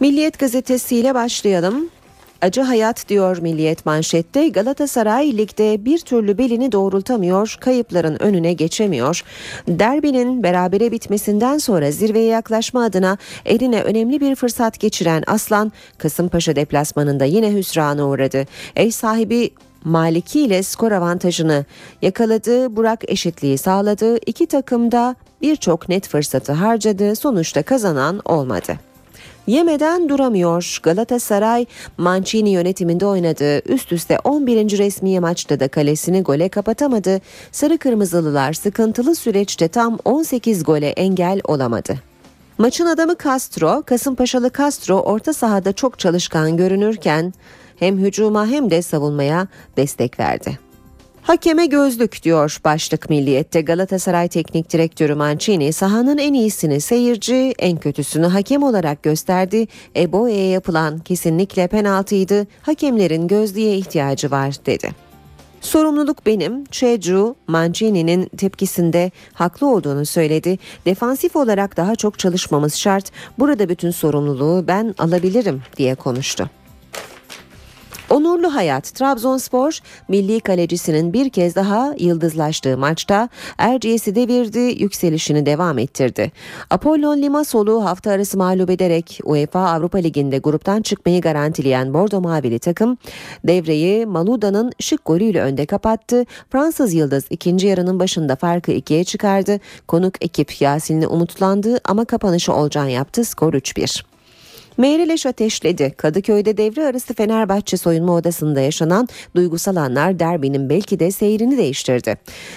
[0.00, 1.90] Milliyet gazetesiyle başlayalım.
[2.42, 9.22] Acı hayat diyor Milliyet manşette Galatasaray ligde bir türlü belini doğrultamıyor, kayıpların önüne geçemiyor.
[9.68, 17.24] Derbinin berabere bitmesinden sonra zirveye yaklaşma adına eline önemli bir fırsat geçiren Aslan Kasımpaşa deplasmanında
[17.24, 18.44] yine hüsrana uğradı.
[18.76, 19.50] Ev sahibi
[19.84, 21.64] Maliki ile skor avantajını
[22.02, 24.18] yakaladı, Burak eşitliği sağladı.
[24.26, 27.16] İki takım da birçok net fırsatı harcadı.
[27.16, 28.85] Sonuçta kazanan olmadı.
[29.46, 30.78] Yemeden duramıyor.
[30.82, 31.66] Galatasaray
[31.98, 34.78] Mancini yönetiminde oynadığı üst üste 11.
[34.78, 37.20] resmi maçta da kalesini gole kapatamadı.
[37.52, 41.94] Sarı Kırmızılılar sıkıntılı süreçte tam 18 gole engel olamadı.
[42.58, 47.34] Maçın adamı Castro, Kasımpaşalı Castro orta sahada çok çalışkan görünürken
[47.76, 50.65] hem hücuma hem de savunmaya destek verdi.
[51.26, 58.26] Hakeme gözlük diyor başlık milliyette Galatasaray Teknik Direktörü Mancini sahanın en iyisini seyirci en kötüsünü
[58.26, 59.66] hakem olarak gösterdi.
[59.96, 64.90] Eboe'ye yapılan kesinlikle penaltıydı hakemlerin gözlüğe ihtiyacı var dedi.
[65.60, 66.64] Sorumluluk benim.
[66.64, 70.58] Çeju Mancini'nin tepkisinde haklı olduğunu söyledi.
[70.84, 73.12] Defansif olarak daha çok çalışmamız şart.
[73.38, 76.50] Burada bütün sorumluluğu ben alabilirim diye konuştu.
[78.10, 86.32] Onurlu hayat Trabzonspor milli kalecisinin bir kez daha yıldızlaştığı maçta Erciyes'i devirdi, yükselişini devam ettirdi.
[86.70, 92.98] Apollon Limassol'u hafta arası mağlup ederek UEFA Avrupa Ligi'nde gruptan çıkmayı garantileyen Bordo Mavili takım
[93.44, 96.24] devreyi Maluda'nın şık golüyle önde kapattı.
[96.50, 99.60] Fransız Yıldız ikinci yarının başında farkı ikiye çıkardı.
[99.88, 104.15] Konuk ekip Yasin'le umutlandı ama kapanışı Olcan yaptı skor 3-1.
[104.76, 105.94] Meyrileş ateşledi.
[105.96, 112.16] Kadıköy'de devre arası Fenerbahçe soyunma odasında yaşanan duygusal anlar derbinin belki de seyrini değiştirdi.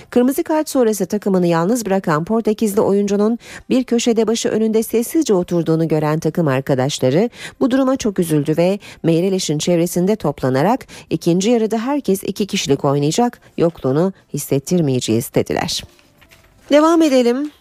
[0.10, 6.20] Kırmızı kart sonrası takımını yalnız bırakan Portekizli oyuncunun bir köşede başı önünde sessizce oturduğunu gören
[6.20, 7.30] takım arkadaşları
[7.60, 14.14] bu duruma çok üzüldü ve Meyrileş'in çevresinde toplanarak ikinci yarıda herkes iki kişilik oynayacak yokluğunu
[14.34, 15.84] hissettirmeyeceğiz dediler.
[16.70, 17.52] Devam edelim.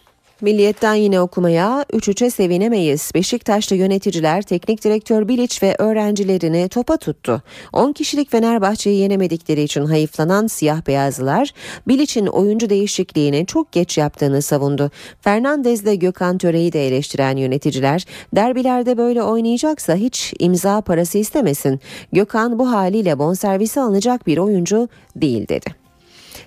[0.41, 3.11] Milliyetten yine okumaya 3-3'e sevinemeyiz.
[3.15, 7.41] Beşiktaş'ta yöneticiler teknik direktör Bilic ve öğrencilerini topa tuttu.
[7.73, 11.53] 10 kişilik Fenerbahçe'yi yenemedikleri için hayıflanan siyah beyazlılar
[11.87, 14.91] Bilic'in oyuncu değişikliğini çok geç yaptığını savundu.
[15.21, 21.79] Fernandez ile Gökhan Töre'yi de eleştiren yöneticiler derbilerde böyle oynayacaksa hiç imza parası istemesin.
[22.13, 25.78] Gökhan bu haliyle bonservisi alınacak bir oyuncu değil dedi.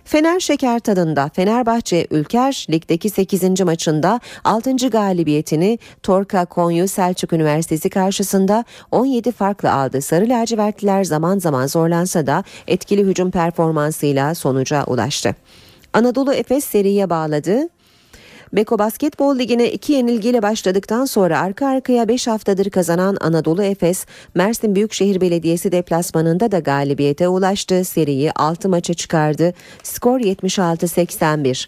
[0.05, 3.61] Fener şeker tadında Fenerbahçe Ülker Lig'deki 8.
[3.61, 4.77] maçında 6.
[4.77, 10.03] galibiyetini Torka Konyu Selçuk Üniversitesi karşısında 17 farklı aldı.
[10.03, 15.35] Sarı lacivertliler zaman zaman zorlansa da etkili hücum performansıyla sonuca ulaştı.
[15.93, 17.69] Anadolu Efes seriye bağladı.
[18.53, 24.75] Beko Basketbol Ligi'ne iki yenilgiyle başladıktan sonra arka arkaya 5 haftadır kazanan Anadolu Efes, Mersin
[24.75, 27.85] Büyükşehir Belediyesi deplasmanında da galibiyete ulaştı.
[27.85, 29.53] Seriyi 6 maça çıkardı.
[29.83, 31.67] Skor 76-81.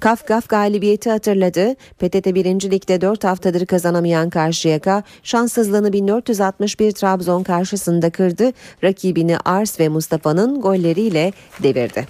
[0.00, 1.74] Kafkaf galibiyeti hatırladı.
[1.74, 2.44] PTT 1.
[2.70, 8.52] Lig'de 4 haftadır kazanamayan Karşıyaka şanssızlığını 1461 Trabzon karşısında kırdı.
[8.84, 12.06] Rakibini Ars ve Mustafa'nın golleriyle devirdi.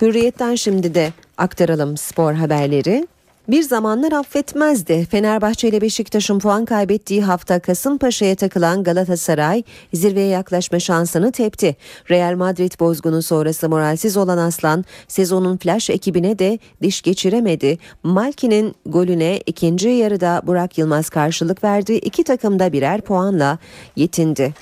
[0.00, 3.06] Hürriyetten şimdi de aktaralım spor haberleri.
[3.48, 5.06] Bir zamanlar affetmezdi.
[5.10, 9.62] Fenerbahçe ile Beşiktaş'ın puan kaybettiği hafta Kasımpaşa'ya takılan Galatasaray
[9.94, 11.76] zirveye yaklaşma şansını tepti.
[12.10, 17.78] Real Madrid bozgunu sonrası moralsiz olan Aslan sezonun flash ekibine de diş geçiremedi.
[18.02, 21.92] Malki'nin golüne ikinci yarıda Burak Yılmaz karşılık verdi.
[21.92, 23.58] İki takım da birer puanla
[23.96, 24.54] yetindi.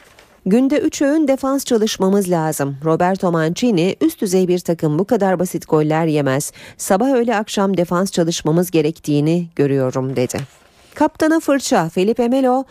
[0.46, 2.76] Günde 3 öğün defans çalışmamız lazım.
[2.84, 6.52] Roberto Mancini üst düzey bir takım bu kadar basit goller yemez.
[6.76, 10.38] Sabah öğle akşam defans çalışmamız gerektiğini görüyorum dedi.
[10.94, 12.64] Kaptana fırça Felipe Melo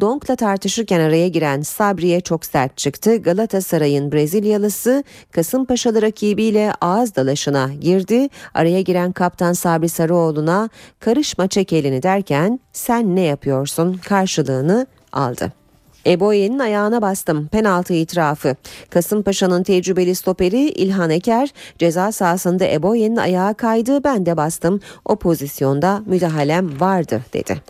[0.00, 3.16] Donk'la tartışırken araya giren Sabri'ye çok sert çıktı.
[3.16, 8.28] Galatasaray'ın Brezilyalısı Kasımpaşalı rakibiyle ağız dalaşına girdi.
[8.54, 10.68] Araya giren kaptan Sabri Sarıoğlu'na
[11.00, 15.63] karışma çek elini derken sen ne yapıyorsun karşılığını aldı.
[16.06, 17.48] Eboye'nin ayağına bastım.
[17.48, 18.56] Penaltı itirafı.
[18.90, 24.80] Kasımpaşa'nın tecrübeli stoperi İlhan Eker ceza sahasında Eboye'nin ayağı kaydı ben de bastım.
[25.04, 27.60] O pozisyonda müdahalem vardı dedi.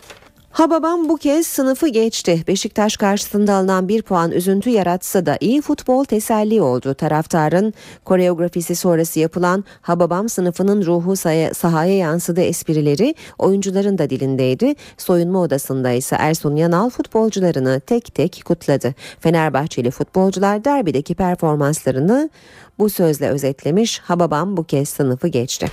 [0.55, 2.43] Hababam bu kez sınıfı geçti.
[2.47, 6.93] Beşiktaş karşısında alınan bir puan üzüntü yaratsa da iyi futbol teselli oldu.
[6.93, 7.73] Taraftarın
[8.05, 11.15] koreografisi sonrası yapılan Hababam sınıfının ruhu
[11.55, 14.75] sahaya yansıdı esprileri oyuncuların da dilindeydi.
[14.97, 18.93] Soyunma odasında ise Ersun Yanal futbolcularını tek tek kutladı.
[19.19, 22.29] Fenerbahçeli futbolcular derbideki performanslarını
[22.79, 23.99] bu sözle özetlemiş.
[23.99, 25.67] Hababam bu kez sınıfı geçti.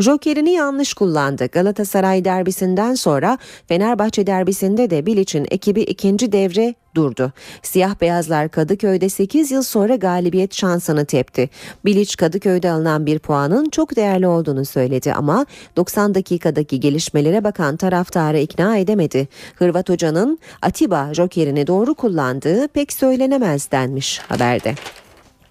[0.00, 1.46] Jokerini yanlış kullandı.
[1.46, 7.32] Galatasaray derbisinden sonra Fenerbahçe derbisinde de Bilic'in ekibi ikinci devre durdu.
[7.62, 11.50] Siyah beyazlar Kadıköy'de 8 yıl sonra galibiyet şansını tepti.
[11.84, 18.38] Bilic Kadıköy'de alınan bir puanın çok değerli olduğunu söyledi ama 90 dakikadaki gelişmelere bakan taraftarı
[18.38, 19.28] ikna edemedi.
[19.56, 24.74] Hırvat hocanın Atiba jokerini doğru kullandığı pek söylenemez denmiş haberde.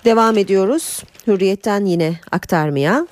[0.06, 1.04] Devam ediyoruz.
[1.28, 3.08] Hürriyetten yine aktarmaya.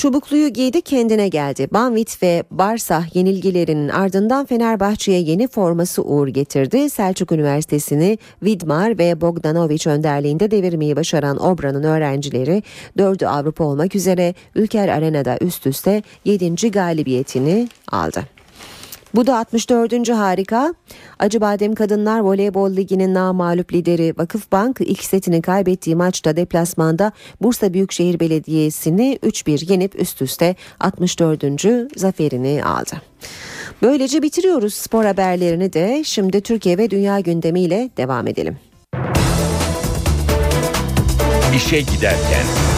[0.00, 1.68] Çubukluyu giydi kendine geldi.
[1.72, 6.90] Banvit ve Barsah yenilgilerinin ardından Fenerbahçe'ye yeni forması uğur getirdi.
[6.90, 12.62] Selçuk Üniversitesi'ni Vidmar ve Bogdanovic önderliğinde devirmeyi başaran Obra'nın öğrencileri
[12.98, 16.70] 4'ü Avrupa olmak üzere Ülker Arena'da üst üste 7.
[16.70, 18.39] galibiyetini aldı.
[19.14, 20.08] Bu da 64.
[20.08, 20.74] harika.
[21.18, 29.18] Acıbadem Kadınlar Voleybol Ligi'nin namalup lideri Vakıfbank ilk setini kaybettiği maçta deplasmanda Bursa Büyükşehir Belediyesi'ni
[29.22, 31.44] 3-1 yenip üst üste 64.
[31.96, 33.02] zaferini aldı.
[33.82, 38.56] Böylece bitiriyoruz spor haberlerini de şimdi Türkiye ve dünya gündemiyle devam edelim.
[41.56, 42.69] İşe giderken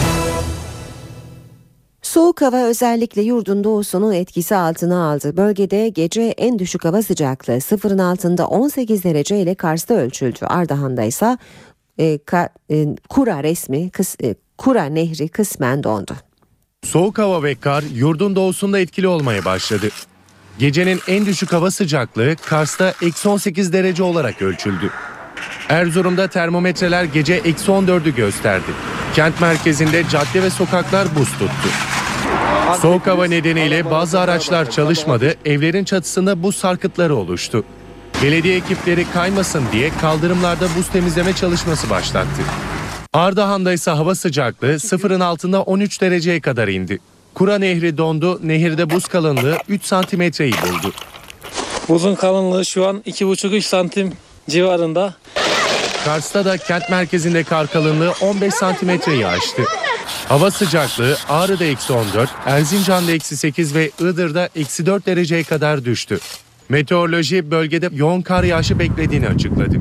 [2.13, 5.37] Soğuk hava özellikle yurdun doğusunu etkisi altına aldı.
[5.37, 10.45] Bölgede gece en düşük hava sıcaklığı sıfırın altında 18 derece ile Kars'ta ölçüldü.
[10.45, 11.37] Ardahan'da ise
[11.97, 16.13] e, ka, e, Kura resmi kıs, e, Kura Nehri kısmen dondu.
[16.83, 19.89] Soğuk hava ve kar yurdun doğusunda etkili olmaya başladı.
[20.59, 24.91] Gecenin en düşük hava sıcaklığı Kars'ta eksi 18 derece olarak ölçüldü.
[25.69, 28.71] Erzurum'da termometreler gece eksi 14'ü gösterdi.
[29.15, 31.69] Kent merkezinde cadde ve sokaklar buz tuttu.
[32.81, 37.63] Soğuk hava nedeniyle bazı araçlar çalışmadı, evlerin çatısında buz sarkıtları oluştu.
[38.23, 42.41] Belediye ekipleri kaymasın diye kaldırımlarda buz temizleme çalışması başlattı.
[43.13, 46.99] Ardahan'da ise hava sıcaklığı sıfırın altında 13 dereceye kadar indi.
[47.33, 50.93] Kura Nehri dondu, nehirde buz kalınlığı 3 santimetreyi buldu.
[51.89, 54.13] Buzun kalınlığı şu an 2,5-3 santim
[54.49, 55.13] civarında.
[56.05, 59.63] Kars'ta da kent merkezinde kar kalınlığı 15 santimetreyi aştı.
[60.05, 66.19] Hava sıcaklığı Ağrı'da eksi 14, Erzincan'da eksi 8 ve Iğdır'da eksi 4 dereceye kadar düştü.
[66.69, 69.75] Meteoroloji bölgede yoğun kar yağışı beklediğini açıkladı.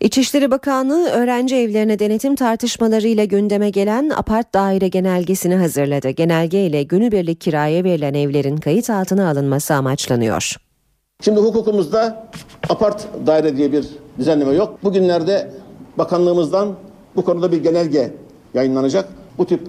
[0.00, 6.10] İçişleri Bakanlığı öğrenci evlerine denetim tartışmalarıyla gündeme gelen apart daire genelgesini hazırladı.
[6.10, 10.56] Genelge ile günübirlik kiraya verilen evlerin kayıt altına alınması amaçlanıyor.
[11.24, 12.30] Şimdi hukukumuzda
[12.68, 13.84] apart daire diye bir
[14.18, 14.84] düzenleme yok.
[14.84, 15.52] Bugünlerde
[15.98, 16.76] bakanlığımızdan
[17.16, 18.12] bu konuda bir genelge
[18.54, 19.08] yayınlanacak.
[19.38, 19.60] Bu tip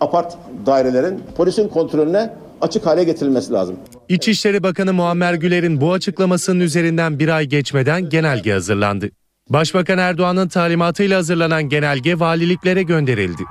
[0.00, 3.76] apart dairelerin polisin kontrolüne açık hale getirilmesi lazım.
[4.08, 9.10] İçişleri Bakanı Muammer Güler'in bu açıklamasının üzerinden bir ay geçmeden genelge hazırlandı.
[9.48, 13.42] Başbakan Erdoğan'ın talimatıyla hazırlanan genelge valiliklere gönderildi.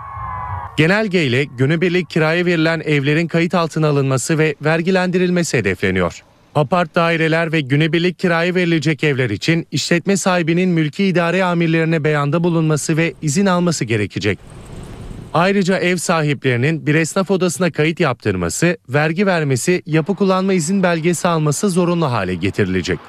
[0.78, 6.24] Genelge ile günübirlik kiraya verilen evlerin kayıt altına alınması ve vergilendirilmesi hedefleniyor.
[6.56, 12.98] Apart daireler ve günübirlik kiraya verilecek evler için işletme sahibinin mülki idare amirlerine beyanda bulunması
[12.98, 14.40] ve izin alması gerekecek.
[15.34, 21.70] Ayrıca ev sahiplerinin bir esnaf odasına kayıt yaptırması, vergi vermesi, yapı kullanma izin belgesi alması
[21.70, 23.00] zorunlu hale getirilecek.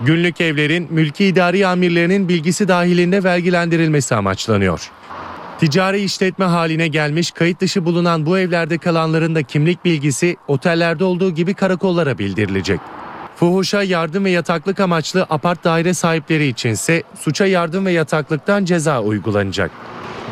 [0.00, 4.90] Günlük evlerin mülki idari amirlerinin bilgisi dahilinde vergilendirilmesi amaçlanıyor.
[5.60, 11.30] Ticari işletme haline gelmiş kayıt dışı bulunan bu evlerde kalanların da kimlik bilgisi otellerde olduğu
[11.30, 12.80] gibi karakollara bildirilecek.
[13.36, 19.70] Fuhuşa yardım ve yataklık amaçlı apart daire sahipleri içinse suça yardım ve yataklıktan ceza uygulanacak.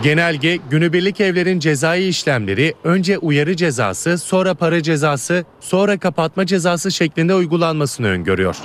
[0.03, 7.35] Genelge günübirlik evlerin cezai işlemleri önce uyarı cezası, sonra para cezası, sonra kapatma cezası şeklinde
[7.35, 8.57] uygulanmasını öngörüyor.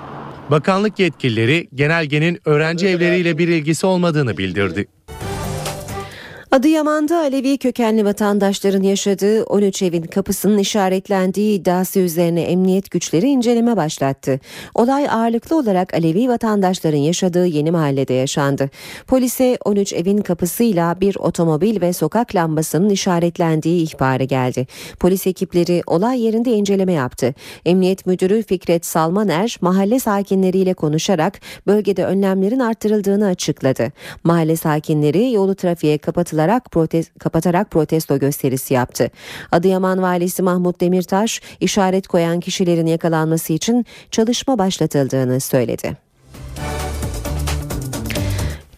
[0.51, 4.87] Bakanlık yetkilileri genelgenin öğrenci evleriyle bir ilgisi olmadığını bildirdi.
[6.51, 14.39] Adıyaman'da Alevi kökenli vatandaşların yaşadığı 13 evin kapısının işaretlendiği iddiası üzerine emniyet güçleri inceleme başlattı.
[14.75, 18.69] Olay ağırlıklı olarak Alevi vatandaşların yaşadığı yeni mahallede yaşandı.
[19.07, 24.67] Polise 13 evin kapısıyla bir otomobil ve sokak lambasının işaretlendiği ihbarı geldi.
[24.99, 27.33] Polis ekipleri olay yerinde inceleme yaptı.
[27.65, 33.91] Emniyet Müdürü Fikret Salmaner mahalle sakinleriyle konuşarak bölgede önlemlerin arttırıldığını açıkladı.
[34.23, 35.97] Mahalle sakinleri yolu trafiğe
[36.41, 39.09] kapatılarak protest, kapatarak protesto gösterisi yaptı.
[39.51, 46.10] Adıyaman Valisi Mahmut Demirtaş işaret koyan kişilerin yakalanması için çalışma başlatıldığını söyledi.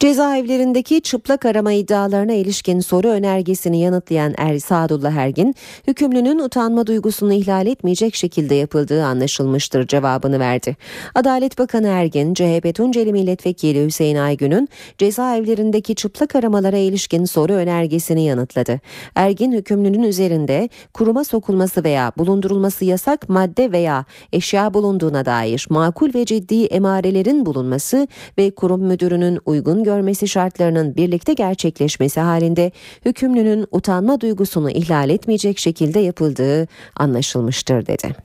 [0.03, 5.55] Cezaevlerindeki çıplak arama iddialarına ilişkin soru önergesini yanıtlayan Er Sadullah Ergin,
[5.87, 10.77] hükümlünün utanma duygusunu ihlal etmeyecek şekilde yapıldığı anlaşılmıştır cevabını verdi.
[11.15, 18.79] Adalet Bakanı Ergin, CHP Tunceli Milletvekili Hüseyin Aygün'ün cezaevlerindeki çıplak aramalara ilişkin soru önergesini yanıtladı.
[19.15, 26.25] Ergin, hükümlünün üzerinde kuruma sokulması veya bulundurulması yasak madde veya eşya bulunduğuna dair makul ve
[26.25, 32.71] ciddi emarelerin bulunması ve kurum müdürünün uygun görmesi şartlarının birlikte gerçekleşmesi halinde
[33.05, 38.15] hükümlünün utanma duygusunu ihlal etmeyecek şekilde yapıldığı anlaşılmıştır dedi.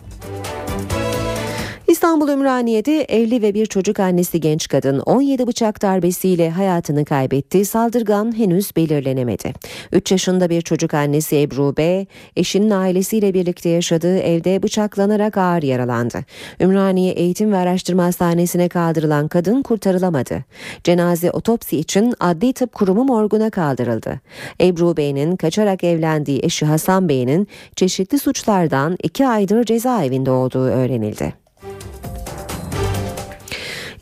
[1.99, 7.65] İstanbul Ümraniye'de evli ve bir çocuk annesi genç kadın 17 bıçak darbesiyle hayatını kaybetti.
[7.65, 9.53] Saldırgan henüz belirlenemedi.
[9.93, 16.25] 3 yaşında bir çocuk annesi Ebru B, eşinin ailesiyle birlikte yaşadığı evde bıçaklanarak ağır yaralandı.
[16.61, 20.45] Ümraniye Eğitim ve Araştırma Hastanesi'ne kaldırılan kadın kurtarılamadı.
[20.85, 24.21] Cenaze otopsi için Adli Tıp Kurumu morguna kaldırıldı.
[24.61, 31.48] Ebru Bey'in kaçarak evlendiği eşi Hasan Bey'in çeşitli suçlardan 2 aydır cezaevinde olduğu öğrenildi.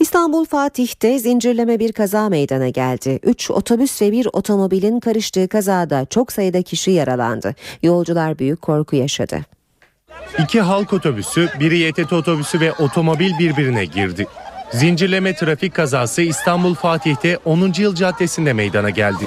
[0.07, 3.21] İstanbul Fatih'te zincirleme bir kaza meydana geldi.
[3.23, 7.55] 3 otobüs ve bir otomobilin karıştığı kazada çok sayıda kişi yaralandı.
[7.83, 9.41] Yolcular büyük korku yaşadı.
[10.39, 14.27] İki halk otobüsü, biri YTT otobüsü ve otomobil birbirine girdi.
[14.73, 17.73] Zincirleme trafik kazası İstanbul Fatih'te 10.
[17.79, 19.27] Yıl Caddesi'nde meydana geldi.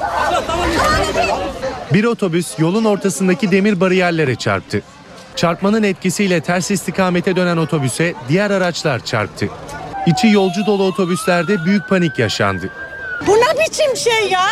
[1.93, 4.81] Bir otobüs yolun ortasındaki demir bariyerlere çarptı.
[5.35, 9.49] Çarpmanın etkisiyle ters istikamete dönen otobüse diğer araçlar çarptı.
[10.09, 12.69] İçi yolcu dolu otobüslerde büyük panik yaşandı.
[13.27, 14.47] Bu ne biçim şey ya?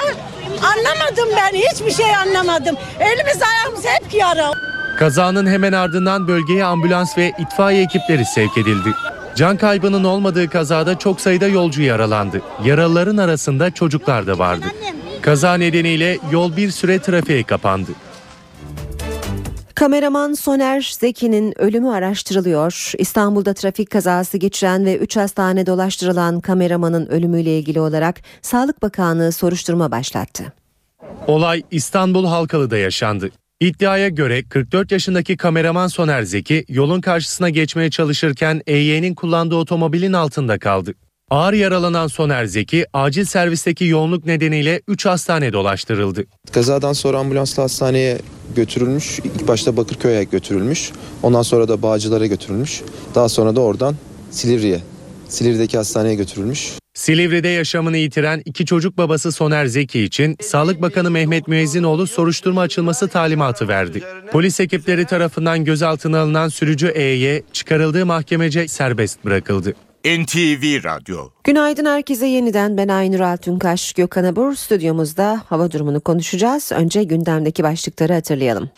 [0.61, 2.75] Anlamadım ben hiçbir şey anlamadım.
[2.99, 4.51] Elimiz ayağımız hep yara.
[4.99, 8.89] Kazanın hemen ardından bölgeye ambulans ve itfaiye ekipleri sevk edildi.
[9.35, 12.41] Can kaybının olmadığı kazada çok sayıda yolcu yaralandı.
[12.63, 14.65] Yaralıların arasında çocuklar da vardı.
[15.21, 17.91] Kaza nedeniyle yol bir süre trafiğe kapandı.
[19.78, 22.91] Kameraman Soner Zeki'nin ölümü araştırılıyor.
[22.97, 29.91] İstanbul'da trafik kazası geçiren ve 3 hastane dolaştırılan kameramanın ölümüyle ilgili olarak Sağlık Bakanlığı soruşturma
[29.91, 30.53] başlattı.
[31.28, 33.30] Olay İstanbul Halkalı'da yaşandı.
[33.59, 40.59] İddiaya göre 44 yaşındaki kameraman Soner Zeki yolun karşısına geçmeye çalışırken EY'nin kullandığı otomobilin altında
[40.59, 40.93] kaldı.
[41.32, 46.25] Ağır yaralanan Soner Zeki acil servisteki yoğunluk nedeniyle 3 hastane dolaştırıldı.
[46.51, 48.17] Kazadan sonra ambulansla hastaneye
[48.55, 49.19] götürülmüş.
[49.19, 50.91] İlk başta Bakırköy'e götürülmüş.
[51.23, 52.82] Ondan sonra da Bağcılar'a götürülmüş.
[53.15, 53.95] Daha sonra da oradan
[54.32, 54.80] Silivri'ye,
[55.30, 56.71] Silivri'deki hastaneye götürülmüş.
[56.93, 63.07] Silivri'de yaşamını yitiren iki çocuk babası Soner Zeki için Sağlık Bakanı Mehmet Müezzinoğlu soruşturma açılması
[63.07, 64.03] talimatı verdi.
[64.32, 69.75] Polis ekipleri tarafından gözaltına alınan sürücü E'ye çıkarıldığı mahkemece serbest bırakıldı.
[70.05, 73.93] NTV Radyo Günaydın herkese yeniden ben Aynur Altunkaş.
[73.93, 76.71] Gökhan Abur stüdyomuzda hava durumunu konuşacağız.
[76.71, 78.69] Önce gündemdeki başlıkları hatırlayalım.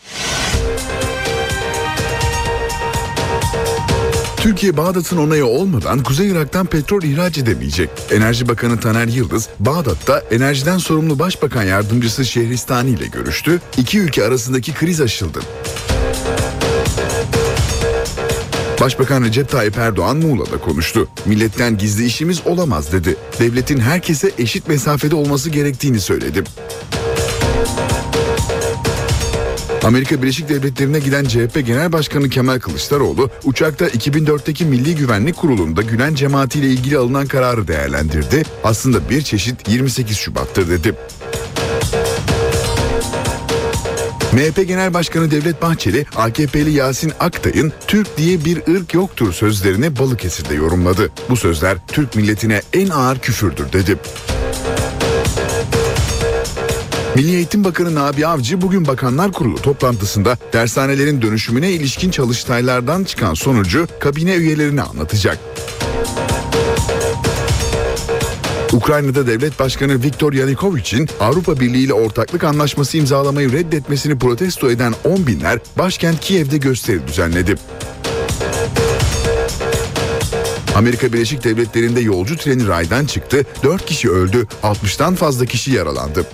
[4.36, 7.90] Türkiye Bağdat'ın onayı olmadan Kuzey Irak'tan petrol ihraç edemeyecek.
[8.10, 13.60] Enerji Bakanı Taner Yıldız, Bağdat'ta enerjiden sorumlu Başbakan Yardımcısı Şehristani ile görüştü.
[13.76, 15.40] İki ülke arasındaki kriz aşıldı.
[18.80, 21.08] Başbakan Recep Tayyip Erdoğan Muğla'da konuştu.
[21.26, 23.16] Milletten gizli işimiz olamaz dedi.
[23.38, 26.44] Devletin herkese eşit mesafede olması gerektiğini söyledi.
[29.84, 36.14] Amerika Birleşik Devletleri'ne giden CHP Genel Başkanı Kemal Kılıçdaroğlu uçakta 2004'teki Milli Güvenlik Kurulu'nda Gülen
[36.14, 38.42] cemaatiyle ilgili alınan kararı değerlendirdi.
[38.64, 40.94] Aslında bir çeşit 28 Şubat'tır dedi.
[44.32, 50.54] MHP Genel Başkanı Devlet Bahçeli, AKP'li Yasin Aktay'ın Türk diye bir ırk yoktur sözlerini Balıkesir'de
[50.54, 51.10] yorumladı.
[51.30, 53.96] Bu sözler Türk milletine en ağır küfürdür dedi.
[57.14, 63.86] Milli Eğitim Bakanı Nabi Avcı bugün Bakanlar Kurulu toplantısında dershanelerin dönüşümüne ilişkin çalıştaylardan çıkan sonucu
[64.00, 65.38] kabine üyelerine anlatacak.
[68.72, 75.26] Ukrayna'da devlet başkanı Viktor Yanukovych'in Avrupa Birliği ile ortaklık anlaşması imzalamayı reddetmesini protesto eden on
[75.26, 77.54] binler başkent Kiev'de gösteri düzenledi.
[80.74, 86.26] Amerika Birleşik Devletleri'nde yolcu treni raydan çıktı, 4 kişi öldü, 60'tan fazla kişi yaralandı.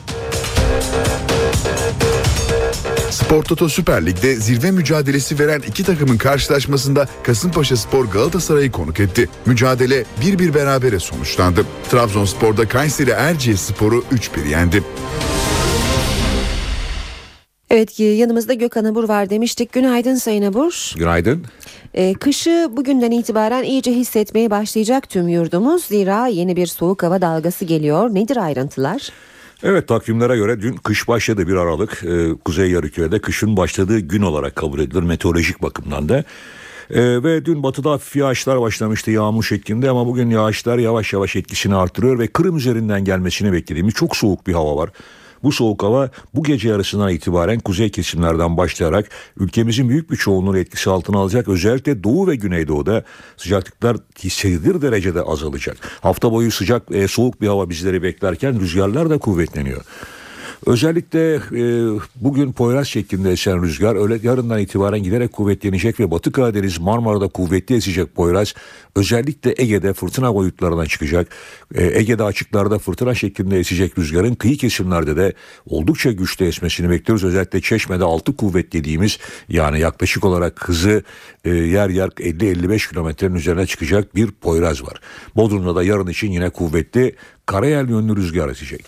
[3.26, 9.28] Spor Toto Süper Lig'de zirve mücadelesi veren iki takımın karşılaşmasında Kasımpaşa Spor Galatasaray'ı konuk etti.
[9.46, 11.66] Mücadele 1-1 berabere sonuçlandı.
[11.90, 14.82] Trabzonspor'da Kayseri Erciyes Spor'u 3-1 yendi.
[17.70, 19.72] Evet yanımızda Gökhan Abur var demiştik.
[19.72, 20.94] Günaydın Sayın Abur.
[20.96, 21.44] Günaydın.
[21.94, 25.84] Ee, kışı bugünden itibaren iyice hissetmeye başlayacak tüm yurdumuz.
[25.84, 28.14] Zira yeni bir soğuk hava dalgası geliyor.
[28.14, 29.10] Nedir ayrıntılar?
[29.62, 32.04] Evet takvimlere göre dün kış başladı 1 Aralık.
[32.04, 36.24] Ee, Kuzey Yarıküre'de kışın başladığı gün olarak kabul edilir meteorolojik bakımdan da.
[36.90, 41.74] Ee, ve dün batıda hafif yağışlar başlamıştı yağmur şeklinde ama bugün yağışlar yavaş yavaş etkisini
[41.74, 44.90] artırıyor ve Kırım üzerinden gelmesini beklediğimiz çok soğuk bir hava var.
[45.46, 50.90] Bu soğuk hava bu gece yarısından itibaren kuzey kesimlerden başlayarak ülkemizin büyük bir çoğunluğunu etkisi
[50.90, 51.48] altına alacak.
[51.48, 53.04] Özellikle doğu ve güneydoğuda
[53.36, 55.76] sıcaklıklar hissedilir derecede azalacak.
[56.00, 59.84] Hafta boyu sıcak e, soğuk bir hava bizleri beklerken rüzgarlar da kuvvetleniyor.
[60.66, 66.78] Özellikle e, bugün Poyraz şeklinde esen rüzgar öyle yarından itibaren giderek kuvvetlenecek ve Batı Karadeniz
[66.78, 68.54] Marmara'da kuvvetli esecek Poyraz
[68.96, 71.28] özellikle Ege'de fırtına boyutlarına çıkacak.
[71.74, 75.32] E, Ege'de açıklarda fırtına şeklinde esecek rüzgarın kıyı kesimlerde de
[75.66, 77.24] oldukça güçlü esmesini bekliyoruz.
[77.24, 81.02] Özellikle Çeşme'de 6 kuvvet dediğimiz yani yaklaşık olarak hızı
[81.44, 85.00] e, yer yer 50-55 kilometrenin üzerine çıkacak bir Poyraz var.
[85.36, 88.84] Bodrum'da da yarın için yine kuvvetli karayel yönlü rüzgar esecek.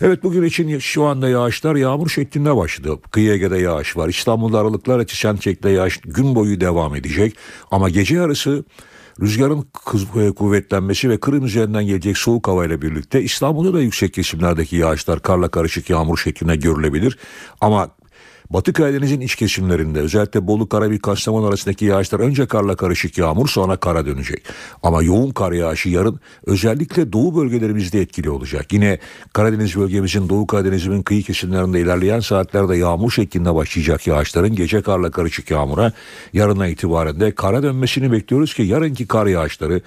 [0.00, 2.98] Evet bugün için şu anda yağışlar yağmur şeklinde başladı.
[3.10, 4.08] Kıyı Ege'de yağış var.
[4.08, 7.36] İstanbul'da aralıklar açı şekilde yağış gün boyu devam edecek.
[7.70, 8.64] Ama gece yarısı
[9.20, 9.66] rüzgarın
[10.20, 15.48] e, kuvvetlenmesi ve Kırım üzerinden gelecek soğuk havayla birlikte İstanbul'da da yüksek kesimlerdeki yağışlar karla
[15.48, 17.18] karışık yağmur şeklinde görülebilir.
[17.60, 17.88] Ama
[18.50, 23.76] Batı Karadeniz'in iç kesimlerinde özellikle Bolu, Karabük, Kastamonu arasındaki yağışlar önce karla karışık yağmur sonra
[23.76, 24.42] kara dönecek.
[24.82, 28.72] Ama yoğun kar yağışı yarın özellikle doğu bölgelerimizde etkili olacak.
[28.72, 28.98] Yine
[29.32, 35.50] Karadeniz bölgemizin Doğu Karadeniz'in kıyı kesimlerinde ilerleyen saatlerde yağmur şeklinde başlayacak yağışların gece karla karışık
[35.50, 35.92] yağmura
[36.32, 39.80] yarına itibaren de kara dönmesini bekliyoruz ki yarınki kar yağışları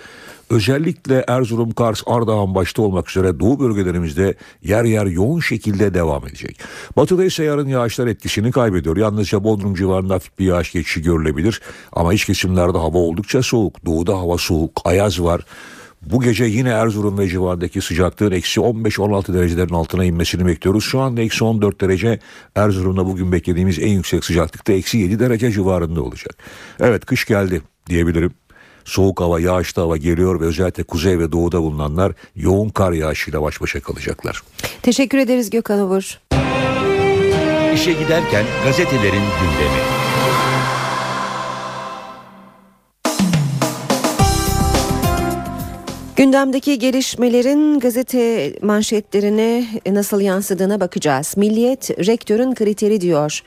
[0.49, 6.59] özellikle Erzurum, Kars, Ardahan başta olmak üzere doğu bölgelerimizde yer yer yoğun şekilde devam edecek.
[6.97, 8.97] Batıda ise yarın yağışlar etkisini kaybediyor.
[8.97, 11.61] Yalnızca Bodrum civarında hafif bir yağış geçişi görülebilir.
[11.91, 13.85] Ama iç kesimlerde hava oldukça soğuk.
[13.85, 15.41] Doğuda hava soğuk, ayaz var.
[16.01, 20.83] Bu gece yine Erzurum ve civarındaki sıcaklığın eksi 15-16 derecelerin altına inmesini bekliyoruz.
[20.83, 22.19] Şu anda eksi 14 derece
[22.55, 26.37] Erzurum'da bugün beklediğimiz en yüksek sıcaklıkta eksi 7 derece civarında olacak.
[26.79, 28.31] Evet kış geldi diyebilirim.
[28.89, 33.61] Soğuk hava, yağışlı hava geliyor ve özellikle kuzey ve doğuda bulunanlar yoğun kar yağışıyla baş
[33.61, 34.43] başa kalacaklar.
[34.81, 36.19] Teşekkür ederiz Gökhan Obur.
[37.73, 39.99] İşe giderken gazetelerin gündemi.
[46.15, 51.37] Gündemdeki gelişmelerin gazete manşetlerine nasıl yansıdığına bakacağız.
[51.37, 53.41] Milliyet rektörün kriteri diyor.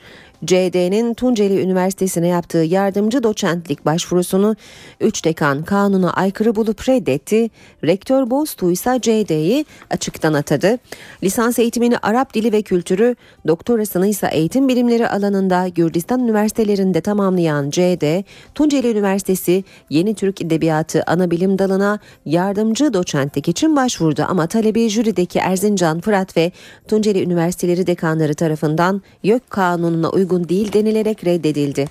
[0.45, 4.55] CD'nin Tunceli Üniversitesi'ne yaptığı yardımcı doçentlik başvurusunu
[5.01, 7.49] 3 dekan kanuna aykırı bulup reddetti.
[7.83, 10.77] Rektör Boztuğ ise CD'yi açıktan atadı.
[11.23, 13.15] Lisans eğitimini Arap dili ve kültürü,
[13.47, 18.23] doktorasını ise eğitim bilimleri alanında Gürcistan üniversitelerinde tamamlayan CD,
[18.55, 26.01] Tunceli Üniversitesi Yeni Türk Edebiyatı Anabilim Dalı'na yardımcı doçentlik için başvurdu ama talebi jürideki Erzincan,
[26.01, 26.51] Fırat ve
[26.87, 31.85] Tunceli Üniversiteleri dekanları tarafından YÖK kanununa uygun uygun değil denilerek reddedildi.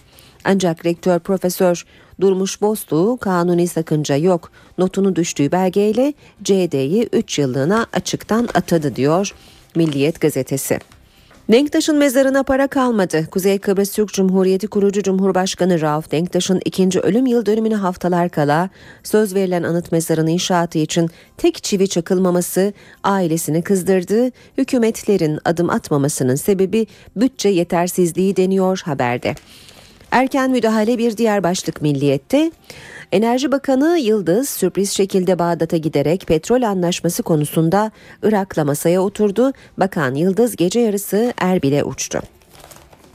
[0.45, 1.85] Ancak rektör profesör
[2.21, 9.35] Durmuş Bostu kanuni sakınca yok notunu düştüğü belgeyle CD'yi 3 yıllığına açıktan atadı diyor
[9.75, 10.79] Milliyet gazetesi.
[11.51, 13.27] Denktaş'ın mezarına para kalmadı.
[13.31, 18.71] Kuzey Kıbrıs Türk Cumhuriyeti kurucu Cumhurbaşkanı Rauf Denktaş'ın ikinci ölüm yıl dönümüne haftalar kala
[19.03, 22.73] söz verilen anıt mezarın inşaatı için tek çivi çakılmaması
[23.05, 24.31] ailesini kızdırdı.
[24.59, 26.87] Hükümetlerin adım atmamasının sebebi
[27.17, 29.35] bütçe yetersizliği deniyor haberde.
[30.13, 32.51] Erken müdahale bir diğer başlık milliyette.
[33.13, 37.91] Enerji Bakanı Yıldız sürpriz şekilde Bağdat'a giderek petrol anlaşması konusunda
[38.23, 39.53] Irak'la masaya oturdu.
[39.79, 42.21] Bakan Yıldız gece yarısı Erbil'e uçtu.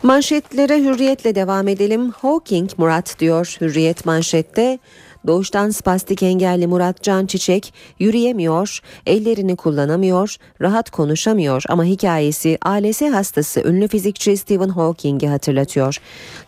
[0.04, 2.12] Manşetlere hürriyetle devam edelim.
[2.12, 4.80] Hawking Murat diyor hürriyet manşette.
[5.28, 13.62] Doğuştan spastik engelli Murat Can Çiçek yürüyemiyor, ellerini kullanamıyor, rahat konuşamıyor ama hikayesi ALS hastası
[13.68, 15.98] ünlü fizikçi Stephen Hawking'i hatırlatıyor.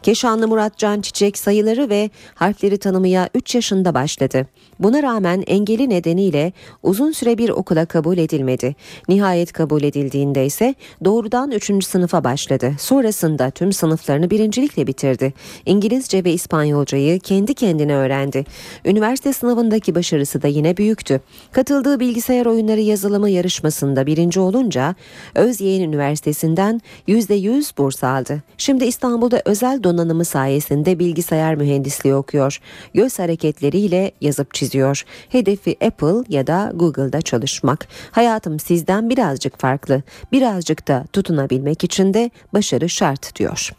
[0.04, 4.48] Keşanlı Murat Can Çiçek sayıları ve harfleri tanımaya 3 yaşında başladı.
[4.80, 6.54] Buna rağmen engeli nedeniyle
[6.84, 8.76] uzun süre bir okula kabul edilmedi.
[9.10, 10.76] Nihayet kabul edildiğinde ise
[11.06, 11.86] doğrudan 3.
[11.86, 12.76] sınıfa başladı.
[12.80, 15.34] Sonrasında tüm sınıflarını birincilikle bitirdi.
[15.66, 18.46] İngilizce ve İspanyolcayı kendi kendine öğrendi.
[18.86, 21.22] Üniversite sınavındaki başarısı da yine büyüktü.
[21.52, 24.96] Katıldığı bilgisayar oyunları yazılımı yarışmasında birinci olunca
[25.36, 28.44] Özyeğin Üniversitesi'nden %100 burs aldı.
[28.58, 32.60] Şimdi İstanbul'da özel donanımı sayesinde bilgisayar mühendisliği okuyor.
[32.94, 35.04] Göz hareketleriyle yazıp çiziyor.
[35.30, 37.88] Hedefi Apple ya da Google'da çalışmak.
[38.12, 40.02] Hayatım sizden birazcık farklı.
[40.32, 43.72] Birazcık da tutunabilmek için de başarı şart diyor.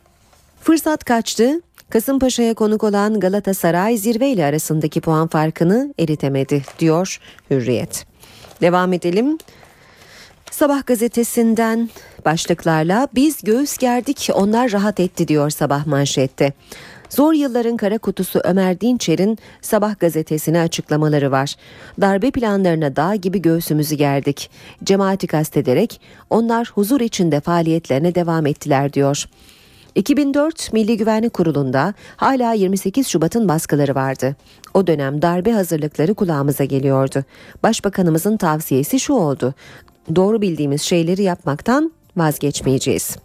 [0.60, 1.60] Fırsat kaçtı.
[1.90, 7.20] Kasımpaşa'ya konuk olan Galatasaray zirveyle arasındaki puan farkını eritemedi diyor
[7.50, 8.06] Hürriyet.
[8.60, 9.38] Devam edelim.
[10.50, 11.90] Sabah gazetesinden
[12.24, 16.52] başlıklarla biz göğüs gerdik onlar rahat etti diyor sabah manşette.
[17.08, 21.54] Zor yılların kara kutusu Ömer Dinçer'in Sabah gazetesine açıklamaları var.
[22.00, 24.50] Darbe planlarına dağ gibi göğsümüzü gerdik.
[24.84, 29.26] Cemaati kastederek onlar huzur içinde faaliyetlerine devam ettiler diyor.
[29.94, 34.36] 2004 Milli Güvenlik Kurulu'nda hala 28 Şubat'ın baskıları vardı.
[34.74, 37.24] O dönem darbe hazırlıkları kulağımıza geliyordu.
[37.62, 39.54] Başbakanımızın tavsiyesi şu oldu.
[40.16, 43.16] Doğru bildiğimiz şeyleri yapmaktan vazgeçmeyeceğiz.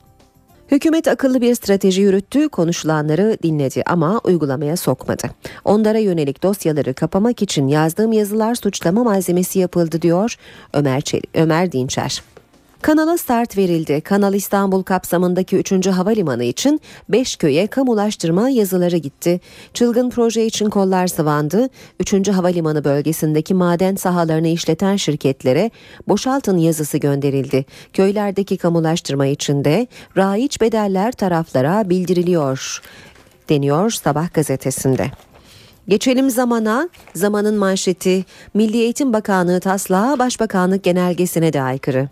[0.72, 5.28] Hükümet akıllı bir strateji yürüttü, konuşulanları dinledi ama uygulamaya sokmadı.
[5.66, 10.36] Onlara yönelik dosyaları kapamak için yazdığım yazılar suçlama malzemesi yapıldı diyor
[10.74, 12.24] Ömer, Çelik, Ömer Dinçer.
[12.86, 14.02] Kanala start verildi.
[14.02, 15.88] Kanal İstanbul kapsamındaki 3.
[15.88, 19.40] havalimanı için 5 köye kamulaştırma yazıları gitti.
[19.74, 21.70] Çılgın proje için kollar sıvandı.
[22.00, 22.30] 3.
[22.30, 25.72] havalimanı bölgesindeki maden sahalarını işleten şirketlere
[26.08, 27.66] boşaltın yazısı gönderildi.
[27.94, 32.82] Köylerdeki kamulaştırma için de raiç bedeller taraflara bildiriliyor
[33.50, 35.12] deniyor Sabah gazetesinde.
[35.88, 36.90] Geçelim zamana.
[37.14, 42.10] Zamanın manşeti Milli Eğitim Bakanlığı taslağı Başbakanlık genelgesine de aykırı.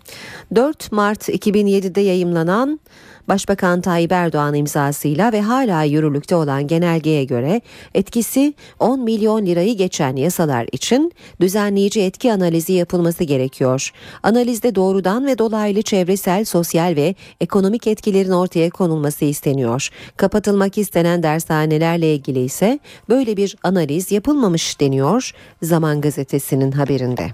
[0.54, 2.80] 4 Mart 2007'de yayımlanan
[3.28, 7.60] Başbakan Tayyip Erdoğan imzasıyla ve hala yürürlükte olan genelgeye göre
[7.94, 13.90] etkisi 10 milyon lirayı geçen yasalar için düzenleyici etki analizi yapılması gerekiyor.
[14.22, 19.88] Analizde doğrudan ve dolaylı çevresel, sosyal ve ekonomik etkilerin ortaya konulması isteniyor.
[20.16, 27.30] Kapatılmak istenen dershanelerle ilgili ise böyle bir analiz yapılmamış deniyor Zaman Gazetesi'nin haberinde.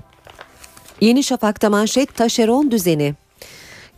[1.00, 3.14] Yeni Şafak'ta manşet taşeron düzeni.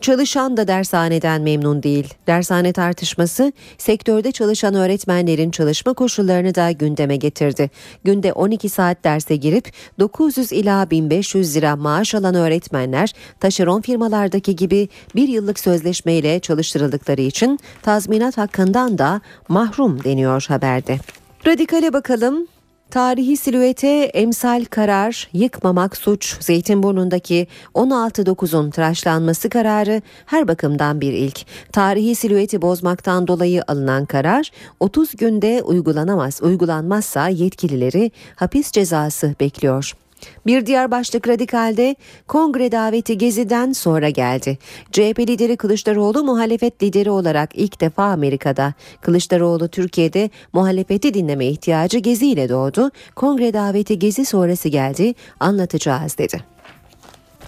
[0.03, 2.15] Çalışan da dershaneden memnun değil.
[2.27, 7.71] Dershane tartışması sektörde çalışan öğretmenlerin çalışma koşullarını da gündeme getirdi.
[8.05, 14.89] Günde 12 saat derse girip 900 ila 1500 lira maaş alan öğretmenler taşeron firmalardaki gibi
[15.15, 20.99] bir yıllık sözleşmeyle çalıştırıldıkları için tazminat hakkından da mahrum deniyor haberde.
[21.47, 22.47] Radikale bakalım.
[22.93, 31.41] Tarihi silüete emsal karar, yıkmamak suç, Zeytinburnu'ndaki 16.9'un tıraşlanması kararı her bakımdan bir ilk.
[31.73, 39.93] Tarihi silüeti bozmaktan dolayı alınan karar 30 günde uygulanamaz, uygulanmazsa yetkilileri hapis cezası bekliyor.
[40.47, 41.97] Bir diğer başlık radikalde
[42.29, 44.59] kongre daveti geziden sonra geldi.
[44.93, 48.75] CHP lideri Kılıçdaroğlu muhalefet lideri olarak ilk defa Amerika'da.
[49.01, 52.91] Kılıçdaroğlu Türkiye'de muhalefeti dinleme ihtiyacı geziyle doğdu.
[53.17, 56.52] Kongre daveti gezi sonrası geldi anlatacağız dedi.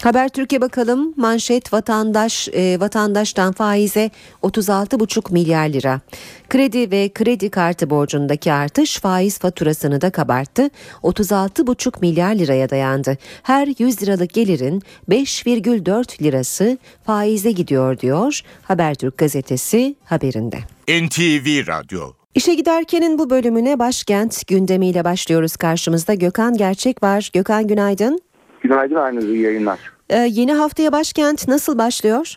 [0.02, 4.10] Haber Türkiye bakalım manşet vatandaş e, vatandaştan faize
[4.42, 6.00] 36,5 milyar lira.
[6.48, 10.70] Kredi ve kredi kartı borcundaki artış faiz faturasını da kabarttı.
[11.02, 13.18] 36,5 milyar liraya dayandı.
[13.42, 20.58] Her 100 liralık gelirin 5,4 lirası faize gidiyor diyor Habertürk gazetesi haberinde.
[20.88, 25.56] NTV Radyo İşe giderkenin bu bölümüne başkent gündemiyle başlıyoruz.
[25.56, 27.30] Karşımızda Gökhan Gerçek var.
[27.32, 28.20] Gökhan günaydın.
[28.64, 29.78] Günaydın aynı yayınlar.
[30.10, 32.34] Ee, yeni haftaya başkent nasıl başlıyor?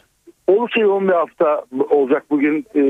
[0.47, 2.81] Oldukça yoğun bir hafta olacak bugün e,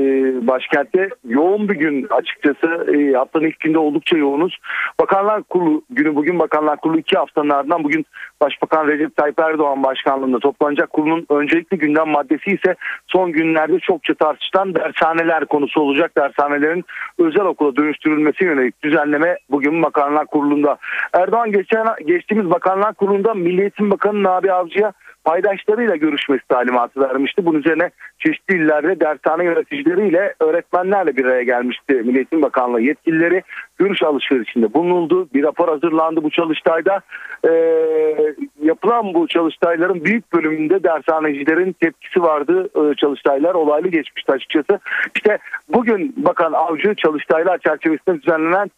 [0.46, 1.08] başkentte.
[1.28, 2.94] Yoğun bir gün açıkçası.
[2.94, 4.58] E, haftanın ilk günde oldukça yoğunuz.
[5.00, 8.06] Bakanlar Kurulu günü bugün Bakanlar Kurulu iki haftanın ardından bugün
[8.40, 12.74] Başbakan Recep Tayyip Erdoğan başkanlığında toplanacak kurulun öncelikli gündem maddesi ise
[13.06, 16.12] son günlerde çokça tartışılan dershaneler konusu olacak.
[16.16, 16.84] Dershanelerin
[17.18, 20.78] özel okula dönüştürülmesi yönelik düzenleme bugün Bakanlar Kurulu'nda.
[21.12, 24.92] Erdoğan geçen geçtiğimiz Bakanlar Kurulu'nda Milli Eğitim Bakanı Nabi Avcı'ya
[25.28, 27.46] paydaşlarıyla görüşmesi talimatı vermişti.
[27.46, 33.42] Bunun üzerine çeşitli illerde dershane yöneticileriyle öğretmenlerle bir araya gelmişti Milli Eğitim Bakanlığı yetkilileri.
[33.78, 35.28] görüş alışverişinde bulunuldu.
[35.34, 37.00] Bir rapor hazırlandı bu çalıştayda.
[37.48, 37.52] E,
[38.62, 42.68] yapılan bu çalıştayların büyük bölümünde dershanecilerin tepkisi vardı.
[42.74, 44.80] E, çalıştaylar olaylı geçmişti açıkçası.
[45.16, 48.70] İşte bugün Bakan Avcı çalıştaylar çerçevesinde düzenlenen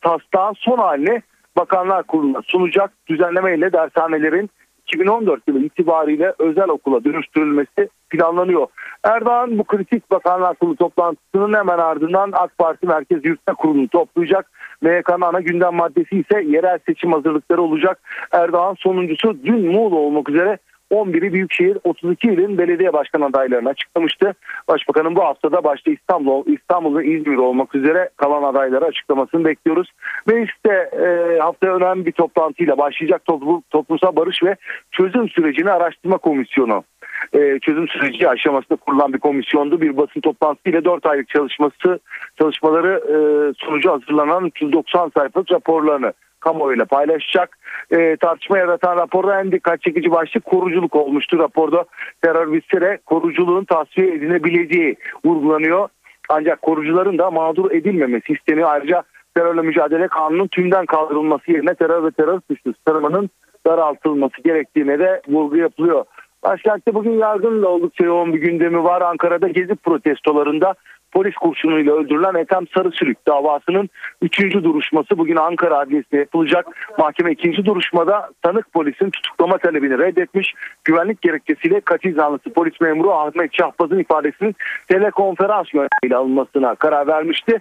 [0.00, 1.22] taslağın son halini
[1.56, 4.50] Bakanlar Kurulu'na sunacak düzenlemeyle dershanelerin
[4.86, 8.66] 2014 yılı itibariyle özel okula dönüştürülmesi planlanıyor.
[9.04, 14.50] Erdoğan bu kritik Bakanlar Kurulu toplantısının hemen ardından AK Parti Merkez Yürütme Kurulu'nu toplayacak.
[14.82, 18.00] MYK'nın ana gündem maddesi ise yerel seçim hazırlıkları olacak.
[18.32, 20.58] Erdoğan sonuncusu dün Muğla olmak üzere
[20.92, 24.34] 11'i Büyükşehir 32 ilin belediye başkan adaylarını açıklamıştı.
[24.68, 29.88] Başbakanın bu haftada başta İstanbul, İstanbul ve İzmir olmak üzere kalan adayları açıklamasını bekliyoruz.
[30.26, 34.56] Mecliste e, haftaya önemli bir toplantıyla başlayacak toplum, toplumsal barış ve
[34.90, 36.84] çözüm sürecini araştırma komisyonu
[37.32, 39.80] e, çözüm süreci aşamasında kurulan bir komisyondu.
[39.80, 41.98] Bir basın toplantısı ile 4 aylık çalışması
[42.38, 43.16] çalışmaları e,
[43.64, 46.12] sonucu hazırlanan 390 sayfalık raporlarını
[46.42, 47.58] kamuoyuyla paylaşacak.
[47.90, 51.38] E, tartışma yaratan raporda en dikkat çekici başlık koruculuk olmuştu.
[51.38, 51.84] Raporda
[52.22, 55.88] terör bitse koruculuğun tasfiye edilebileceği vurgulanıyor.
[56.28, 58.68] Ancak korucuların da mağdur edilmemesi isteniyor.
[58.72, 59.02] Ayrıca
[59.34, 63.30] terörle mücadele kanunun tümden kaldırılması yerine terör ve terör suçlusu tanımının
[63.66, 66.04] daraltılması gerektiğine de vurgu yapılıyor.
[66.44, 69.02] Başkentte bugün yargınla oldukça yoğun bir gündemi var.
[69.02, 70.74] Ankara'da gezi protestolarında
[71.12, 73.90] polis kurşunuyla öldürülen Ethem Sarısülük davasının
[74.22, 74.40] 3.
[74.54, 76.66] duruşması bugün Ankara Adliyesi'nde yapılacak.
[76.98, 77.64] Mahkeme 2.
[77.64, 80.54] duruşmada tanık polisin tutuklama talebini reddetmiş.
[80.84, 84.56] Güvenlik gerekçesiyle katil zanlısı polis memuru Ahmet Şahbaz'ın ifadesinin
[84.88, 87.58] telekonferans yöntemiyle alınmasına karar vermişti.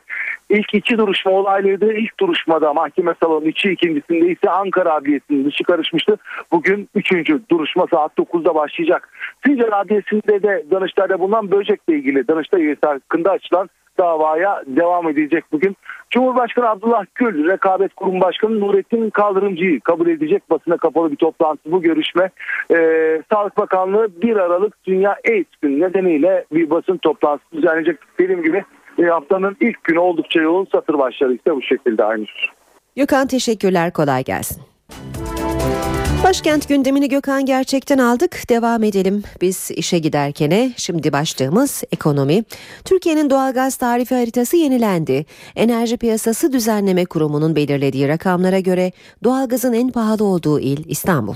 [0.51, 1.93] İlk iki duruşma olaylıydı.
[1.93, 6.17] İlk duruşmada mahkeme salonu içi ikincisinde ise Ankara Adliyesi'nin dışı karışmıştı.
[6.51, 9.09] Bugün üçüncü duruşma saat 9'da başlayacak.
[9.45, 15.75] Sincan Adliyesi'nde de Danıştay'da bulunan böcekle ilgili Danıştay üyesi hakkında açılan davaya devam edecek bugün.
[16.09, 21.81] Cumhurbaşkanı Abdullah Gül, Rekabet Kurum Başkanı Nurettin Kaldırımcı'yı kabul edecek basına kapalı bir toplantı bu
[21.81, 22.29] görüşme.
[22.75, 27.97] Ee, Sağlık Bakanlığı 1 Aralık Dünya AIDS Günü nedeniyle bir basın toplantısı düzenleyecek.
[28.19, 28.63] Dediğim gibi
[28.99, 32.25] e, haftanın ilk günü oldukça yoğun satır başları ise bu şekilde aynı.
[32.95, 34.61] Gökhan teşekkürler kolay gelsin.
[36.23, 38.49] Başkent gündemini Gökhan gerçekten aldık.
[38.49, 40.71] Devam edelim biz işe giderkene.
[40.77, 42.43] Şimdi başlığımız ekonomi.
[42.85, 45.25] Türkiye'nin doğalgaz tarifi haritası yenilendi.
[45.55, 48.91] Enerji Piyasası Düzenleme Kurumu'nun belirlediği rakamlara göre
[49.23, 51.35] doğalgazın en pahalı olduğu il İstanbul.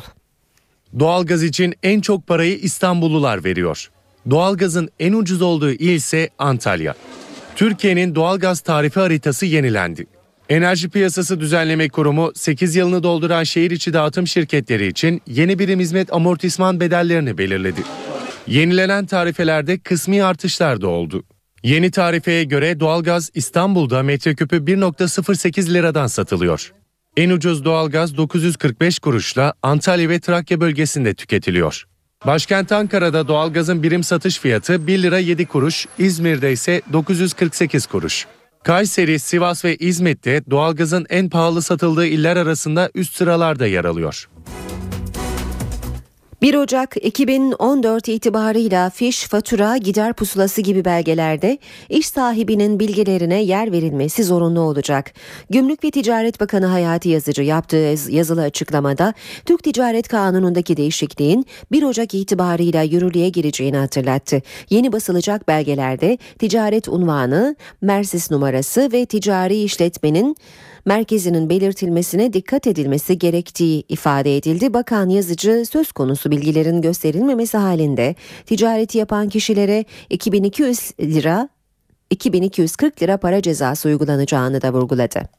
[1.00, 3.90] Doğalgaz için en çok parayı İstanbullular veriyor.
[4.30, 6.96] Doğalgazın en ucuz olduğu il ise Antalya.
[7.56, 10.06] Türkiye'nin doğalgaz tarifi haritası yenilendi.
[10.50, 16.14] Enerji Piyasası Düzenleme Kurumu 8 yılını dolduran şehir içi dağıtım şirketleri için yeni birim hizmet
[16.14, 17.82] amortisman bedellerini belirledi.
[18.48, 21.24] Yenilenen tarifelerde kısmi artışlar da oldu.
[21.64, 26.74] Yeni tarifeye göre doğalgaz İstanbul'da metreküpü 1.08 liradan satılıyor.
[27.18, 31.86] En ucuz doğalgaz 945 kuruşla Antalya ve Trakya bölgesinde tüketiliyor.
[32.28, 38.28] Başkent Ankara'da doğalgazın birim satış fiyatı 1 lira 7 kuruş, İzmir'de ise 948 kuruş.
[38.64, 44.30] Kayseri, Sivas ve İzmit'te doğalgazın en pahalı satıldığı iller arasında üst sıralarda yer alıyor.
[46.46, 51.58] 1 Ocak 2014 itibarıyla fiş, fatura, gider pusulası gibi belgelerde
[51.90, 55.14] iş sahibinin bilgilerine yer verilmesi zorunlu olacak.
[55.50, 59.14] Gümrük ve Ticaret Bakanı Hayati Yazıcı yaptığı yazılı açıklamada
[59.46, 64.42] Türk Ticaret Kanunu'ndaki değişikliğin 1 Ocak itibarıyla yürürlüğe gireceğini hatırlattı.
[64.70, 70.36] Yeni basılacak belgelerde ticaret unvanı, Mersis numarası ve ticari işletmenin
[70.86, 74.74] merkezinin belirtilmesine dikkat edilmesi gerektiği ifade edildi.
[74.74, 78.16] Bakan yazıcı söz konusu bilgilerin gösterilmemesi halinde
[78.46, 81.50] ticareti yapan kişilere 2200 lira
[82.10, 85.30] 2240 lira para cezası uygulanacağını da vurguladı.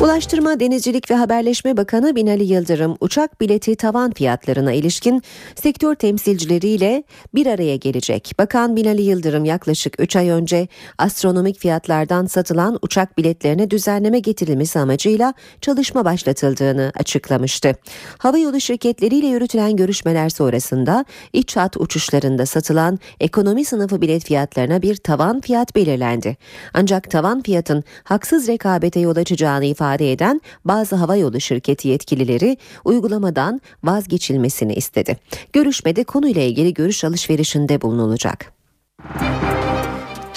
[0.00, 5.22] Ulaştırma, Denizcilik ve Haberleşme Bakanı Binali Yıldırım uçak bileti tavan fiyatlarına ilişkin
[5.54, 8.32] sektör temsilcileriyle bir araya gelecek.
[8.38, 15.34] Bakan Binali Yıldırım yaklaşık 3 ay önce astronomik fiyatlardan satılan uçak biletlerine düzenleme getirilmesi amacıyla
[15.60, 17.76] çalışma başlatıldığını açıklamıştı.
[18.18, 25.40] Havayolu şirketleriyle yürütülen görüşmeler sonrasında iç hat uçuşlarında satılan ekonomi sınıfı bilet fiyatlarına bir tavan
[25.40, 26.36] fiyat belirlendi.
[26.74, 33.60] Ancak tavan fiyatın haksız rekabete yol açacağını ifade ifade eden bazı havayolu şirketi yetkilileri uygulamadan
[33.84, 35.16] vazgeçilmesini istedi.
[35.52, 38.52] Görüşmede konuyla ilgili görüş alışverişinde bulunulacak.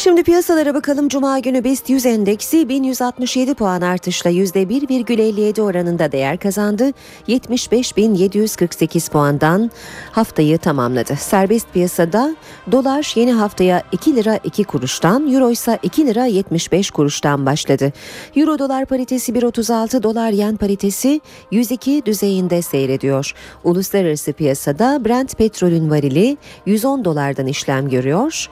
[0.04, 1.10] Şimdi piyasalara bakalım.
[1.10, 6.92] Cuma günü BIST 100 endeksi 1167 puan artışla %1,57 oranında değer kazandı.
[7.28, 9.72] 75.748 puandan
[10.12, 11.16] haftayı tamamladı.
[11.16, 12.36] Serbest piyasada
[12.72, 17.92] dolar yeni haftaya 2 lira 2 kuruştan, euro ise 2 lira 75 kuruştan başladı.
[18.36, 23.34] Euro dolar paritesi 1.36, dolar yen paritesi 102 düzeyinde seyrediyor.
[23.64, 28.50] Uluslararası piyasada Brent petrolün varili 110 dolardan işlem görüyor.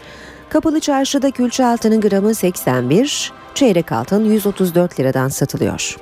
[0.52, 5.98] Kapalı çarşıda külçe altının gramı 81, çeyrek altın 134 liradan satılıyor.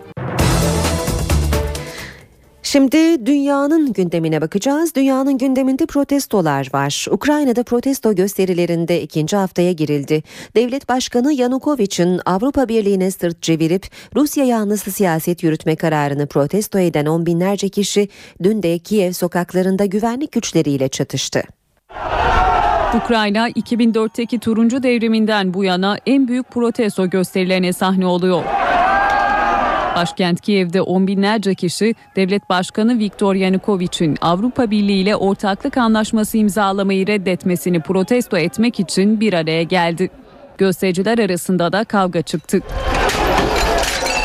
[2.64, 4.95] Şimdi dünyanın gündemine bakacağız.
[4.95, 7.06] Dünyanın gündeminde protestolar var.
[7.12, 10.24] Ukrayna'da protesto gösterilerinde ikinci haftaya girildi.
[10.56, 17.26] Devlet Başkanı Yanukovych,'in Avrupa Birliği'ne sırt çevirip Rusya yanlısı siyaset yürütme kararını protesto eden on
[17.26, 18.10] binlerce kişi
[18.43, 21.43] dün de Kiev sokaklarında güvenlik güçleriyle çatıştı.
[22.96, 28.44] Ukrayna 2004'teki turuncu devriminden bu yana en büyük protesto gösterilerine sahne oluyor.
[29.96, 37.08] Başkent Kiev'de on binlerce kişi devlet başkanı Viktor Yanukovych'in Avrupa Birliği ile ortaklık anlaşması imzalamayı
[37.08, 40.10] reddetmesini protesto etmek için bir araya geldi.
[40.58, 42.60] Göstericiler arasında da kavga çıktı.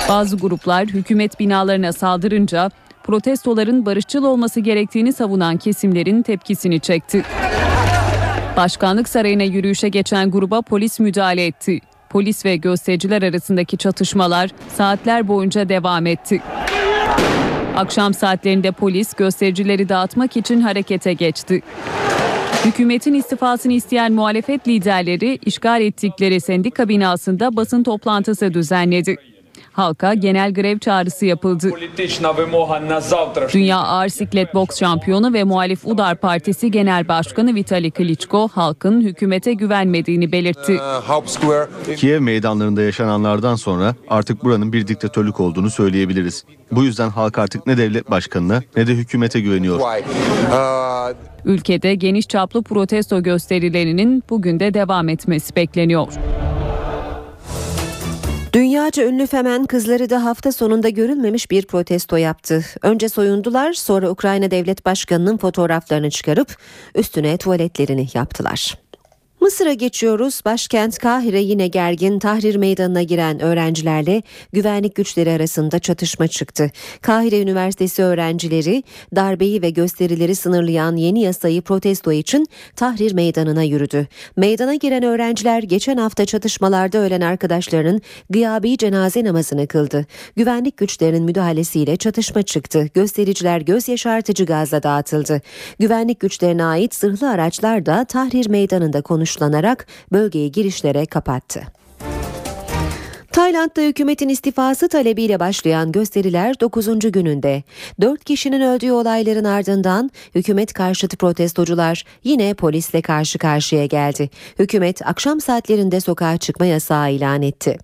[0.09, 2.71] Bazı gruplar hükümet binalarına saldırınca
[3.03, 7.25] protestoların barışçıl olması gerektiğini savunan kesimlerin tepkisini çekti.
[8.57, 11.81] Başkanlık sarayına yürüyüşe geçen gruba polis müdahale etti.
[12.11, 16.43] Polis ve göstericiler arasındaki çatışmalar saatler boyunca devam etti.
[17.77, 21.63] Akşam saatlerinde polis göstericileri dağıtmak için harekete geçti.
[22.65, 29.34] Hükümetin istifasını isteyen muhalefet liderleri işgal ettikleri sendika binasında basın toplantısı düzenledi.
[29.75, 31.71] Halka genel grev çağrısı yapıldı.
[33.53, 39.53] Dünya Ağır Siklet Boks Şampiyonu ve muhalif Udar Partisi Genel Başkanı Vitali Klitschko halkın hükümete
[39.53, 40.81] güvenmediğini belirtti.
[41.97, 46.45] Kiev meydanlarında yaşananlardan sonra artık buranın bir diktatörlük olduğunu söyleyebiliriz.
[46.73, 49.81] Bu yüzden halk artık ne devlet başkanına ne de hükümete güveniyor.
[51.45, 56.07] Ülkede geniş çaplı protesto gösterilerinin bugün de devam etmesi bekleniyor.
[58.55, 62.65] Dünyaca ünlü Femen kızları da hafta sonunda görülmemiş bir protesto yaptı.
[62.83, 66.57] Önce soyundular sonra Ukrayna Devlet Başkanı'nın fotoğraflarını çıkarıp
[66.95, 68.84] üstüne tuvaletlerini yaptılar.
[69.45, 70.41] Mısır'a geçiyoruz.
[70.45, 72.19] Başkent Kahire yine gergin.
[72.19, 74.23] Tahrir meydanına giren öğrencilerle
[74.53, 76.71] güvenlik güçleri arasında çatışma çıktı.
[77.03, 78.83] Kahire Üniversitesi öğrencileri
[79.17, 84.07] darbeyi ve gösterileri sınırlayan yeni yasayı protesto için Tahrir meydanına yürüdü.
[84.37, 90.07] Meydana giren öğrenciler geçen hafta çatışmalarda ölen arkadaşlarının gıyabi cenaze namazını kıldı.
[90.37, 92.89] Güvenlik güçlerinin müdahalesiyle çatışma çıktı.
[92.95, 95.41] Göstericiler göz yaşartıcı gazla dağıtıldı.
[95.79, 101.63] Güvenlik güçlerine ait zırhlı araçlar da Tahrir meydanında konuştu suçlanarak bölgeye girişlere kapattı.
[103.33, 107.13] Tayland'da hükümetin istifası talebiyle başlayan gösteriler 9.
[107.13, 107.63] gününde.
[108.01, 114.31] 4 kişinin öldüğü olayların ardından hükümet karşıtı protestocular yine polisle karşı karşıya geldi.
[114.59, 117.79] Hükümet akşam saatlerinde sokağa çıkma yasağı ilan etti.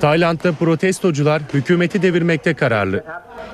[0.00, 3.04] Tayland'da protestocular hükümeti devirmekte kararlı.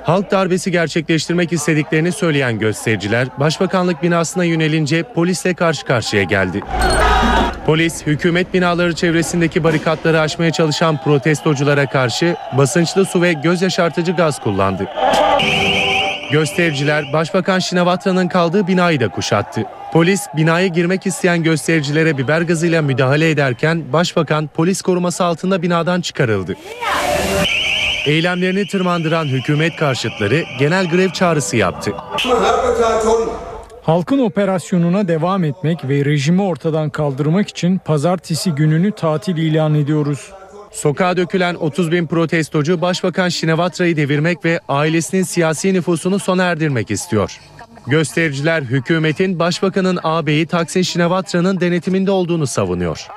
[0.03, 6.61] Halk darbesi gerçekleştirmek istediklerini söyleyen göstericiler başbakanlık binasına yönelince polisle karşı karşıya geldi.
[7.65, 14.39] Polis hükümet binaları çevresindeki barikatları aşmaya çalışan protestoculara karşı basınçlı su ve göz yaşartıcı gaz
[14.39, 14.87] kullandı.
[16.31, 19.63] Göstericiler Başbakan Şinavatra'nın kaldığı binayı da kuşattı.
[19.93, 26.55] Polis binaya girmek isteyen göstericilere biber gazıyla müdahale ederken Başbakan polis koruması altında binadan çıkarıldı.
[28.05, 31.91] Eylemlerini tırmandıran hükümet karşıtları genel grev çağrısı yaptı.
[33.83, 40.31] Halkın operasyonuna devam etmek ve rejimi ortadan kaldırmak için pazartesi gününü tatil ilan ediyoruz.
[40.71, 47.39] Sokağa dökülen 30 bin protestocu Başbakan Şinevatra'yı devirmek ve ailesinin siyasi nüfusunu sona erdirmek istiyor.
[47.87, 53.07] Göstericiler hükümetin Başbakanın ağabeyi Taksin Şinevatra'nın denetiminde olduğunu savunuyor.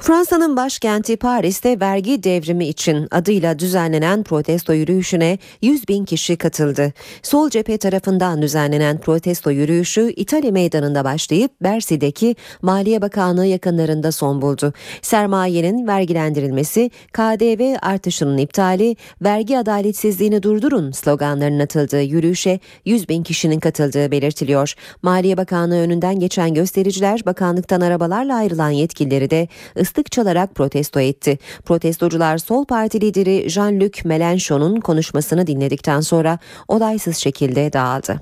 [0.00, 6.92] Fransa'nın başkenti Paris'te vergi devrimi için adıyla düzenlenen protesto yürüyüşüne 100 bin kişi katıldı.
[7.22, 14.72] Sol cephe tarafından düzenlenen protesto yürüyüşü İtalya meydanında başlayıp Bercy'deki Maliye Bakanlığı yakınlarında son buldu.
[15.02, 24.10] Sermayenin vergilendirilmesi, KDV artışının iptali, vergi adaletsizliğini durdurun sloganlarının atıldığı yürüyüşe 100 bin kişinin katıldığı
[24.10, 24.74] belirtiliyor.
[25.02, 29.48] Maliye Bakanlığı önünden geçen göstericiler bakanlıktan arabalarla ayrılan yetkilileri de
[29.90, 31.38] ıslık çalarak protesto etti.
[31.64, 36.38] Protestocular Sol Parti lideri Jean-Luc Mélenchon'un konuşmasını dinledikten sonra
[36.68, 38.20] olaysız şekilde dağıldı.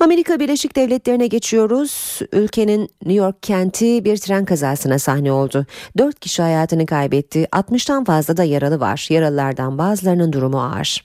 [0.00, 2.20] Amerika Birleşik Devletleri'ne geçiyoruz.
[2.32, 5.66] Ülkenin New York kenti bir tren kazasına sahne oldu.
[5.98, 7.48] 4 kişi hayatını kaybetti.
[7.52, 9.06] 60'tan fazla da yaralı var.
[9.10, 11.04] Yaralılardan bazılarının durumu ağır.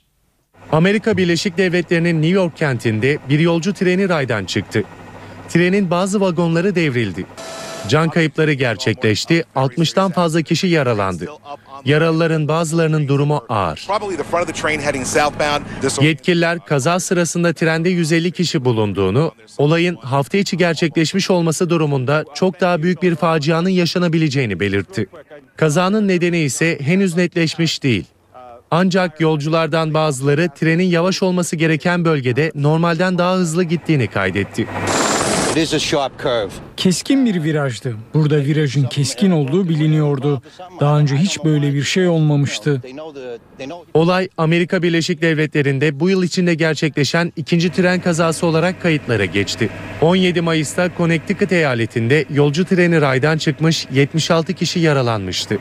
[0.72, 4.84] Amerika Birleşik Devletleri'nin New York kentinde bir yolcu treni raydan çıktı.
[5.49, 7.26] Trenin bazı vagonları devrildi.
[7.88, 11.25] Can kayıpları gerçekleşti, 60'tan fazla kişi yaralandı.
[11.86, 13.88] Yaralıların bazılarının durumu ağır.
[16.01, 22.84] Yetkililer kaza sırasında trende 150 kişi bulunduğunu, olayın hafta içi gerçekleşmiş olması durumunda çok daha
[22.84, 25.07] büyük bir facianın yaşanabileceğini belirtti.
[25.57, 28.05] Kazanın nedeni ise henüz netleşmiş değil.
[28.71, 34.67] Ancak yolculardan bazıları trenin yavaş olması gereken bölgede normalden daha hızlı gittiğini kaydetti.
[36.78, 37.95] Keskin bir virajdı.
[38.14, 40.41] Burada virajın keskin olduğu biliniyordu.
[40.80, 42.82] Daha önce hiç böyle bir şey olmamıştı.
[43.93, 49.70] Olay Amerika Birleşik Devletleri'nde bu yıl içinde gerçekleşen ikinci tren kazası olarak kayıtlara geçti.
[50.01, 55.57] 17 Mayıs'ta Connecticut eyaletinde yolcu treni raydan çıkmış 76 kişi yaralanmıştı.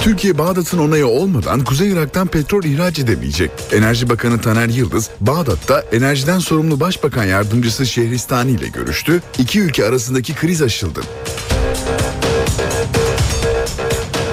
[0.00, 3.50] Türkiye Bağdat'ın onayı olmadan Kuzey Irak'tan petrol ihraç edemeyecek.
[3.72, 9.22] Enerji Bakanı Taner Yıldız, Bağdat'ta enerjiden sorumlu Başbakan Yardımcısı Şehristani ile görüştü.
[9.38, 11.00] İki ülke arasındaki kriz aşıldı.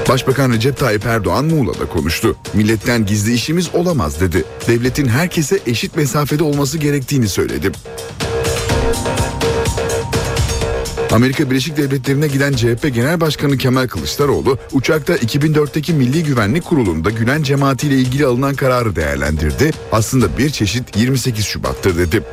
[0.10, 2.36] Başbakan Recep Tayyip Erdoğan Muğla'da konuştu.
[2.54, 4.44] Milletten gizli işimiz olamaz dedi.
[4.68, 7.72] Devletin herkese eşit mesafede olması gerektiğini söyledi.
[11.12, 17.44] Amerika Birleşik Devletleri'ne giden CHP Genel Başkanı Kemal Kılıçdaroğlu uçakta 2004'teki Milli Güvenlik Kurulu'nda Gülen
[17.44, 19.72] cemaatiyle ilgili alınan kararı değerlendirdi.
[19.92, 22.24] Aslında bir çeşit 28 Şubat'tır dedi.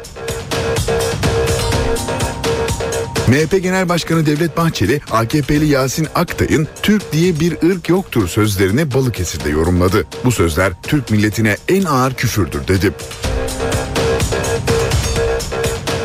[3.29, 9.51] MHP Genel Başkanı Devlet Bahçeli, AKP'li Yasin Aktay'ın Türk diye bir ırk yoktur sözlerini Balıkesir'de
[9.51, 10.07] yorumladı.
[10.25, 12.93] Bu sözler Türk milletine en ağır küfürdür dedi.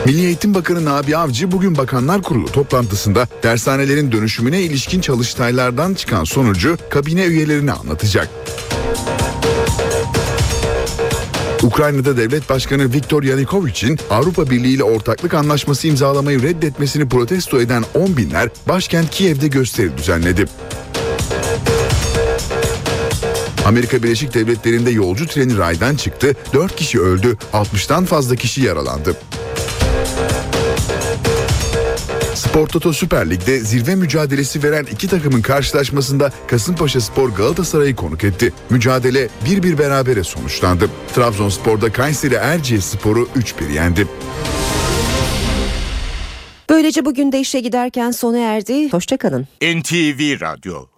[0.05, 6.77] Milli Eğitim Bakanı Nabi Avcı bugün Bakanlar Kurulu toplantısında dershanelerin dönüşümüne ilişkin çalıştaylardan çıkan sonucu
[6.89, 8.29] kabine üyelerine anlatacak.
[11.63, 18.17] Ukrayna'da devlet başkanı Viktor Yanukovych'in Avrupa Birliği ile ortaklık anlaşması imzalamayı reddetmesini protesto eden on
[18.17, 20.45] binler başkent Kiev'de gösteri düzenledi.
[23.65, 29.15] Amerika Birleşik Devletleri'nde yolcu treni raydan çıktı, 4 kişi öldü, 60'tan fazla kişi yaralandı.
[32.59, 38.53] Spor Toto Süper Lig'de zirve mücadelesi veren iki takımın karşılaşmasında Kasımpaşa Spor Galatasaray'ı konuk etti.
[38.69, 40.89] Mücadele 1-1 berabere sonuçlandı.
[41.15, 44.07] Trabzonspor'da Kayseri Erciyes Spor'u 3-1 yendi.
[46.69, 48.91] Böylece bugün de işe giderken sona erdi.
[48.91, 49.47] Hoşçakalın.
[49.61, 50.89] NTV Radyo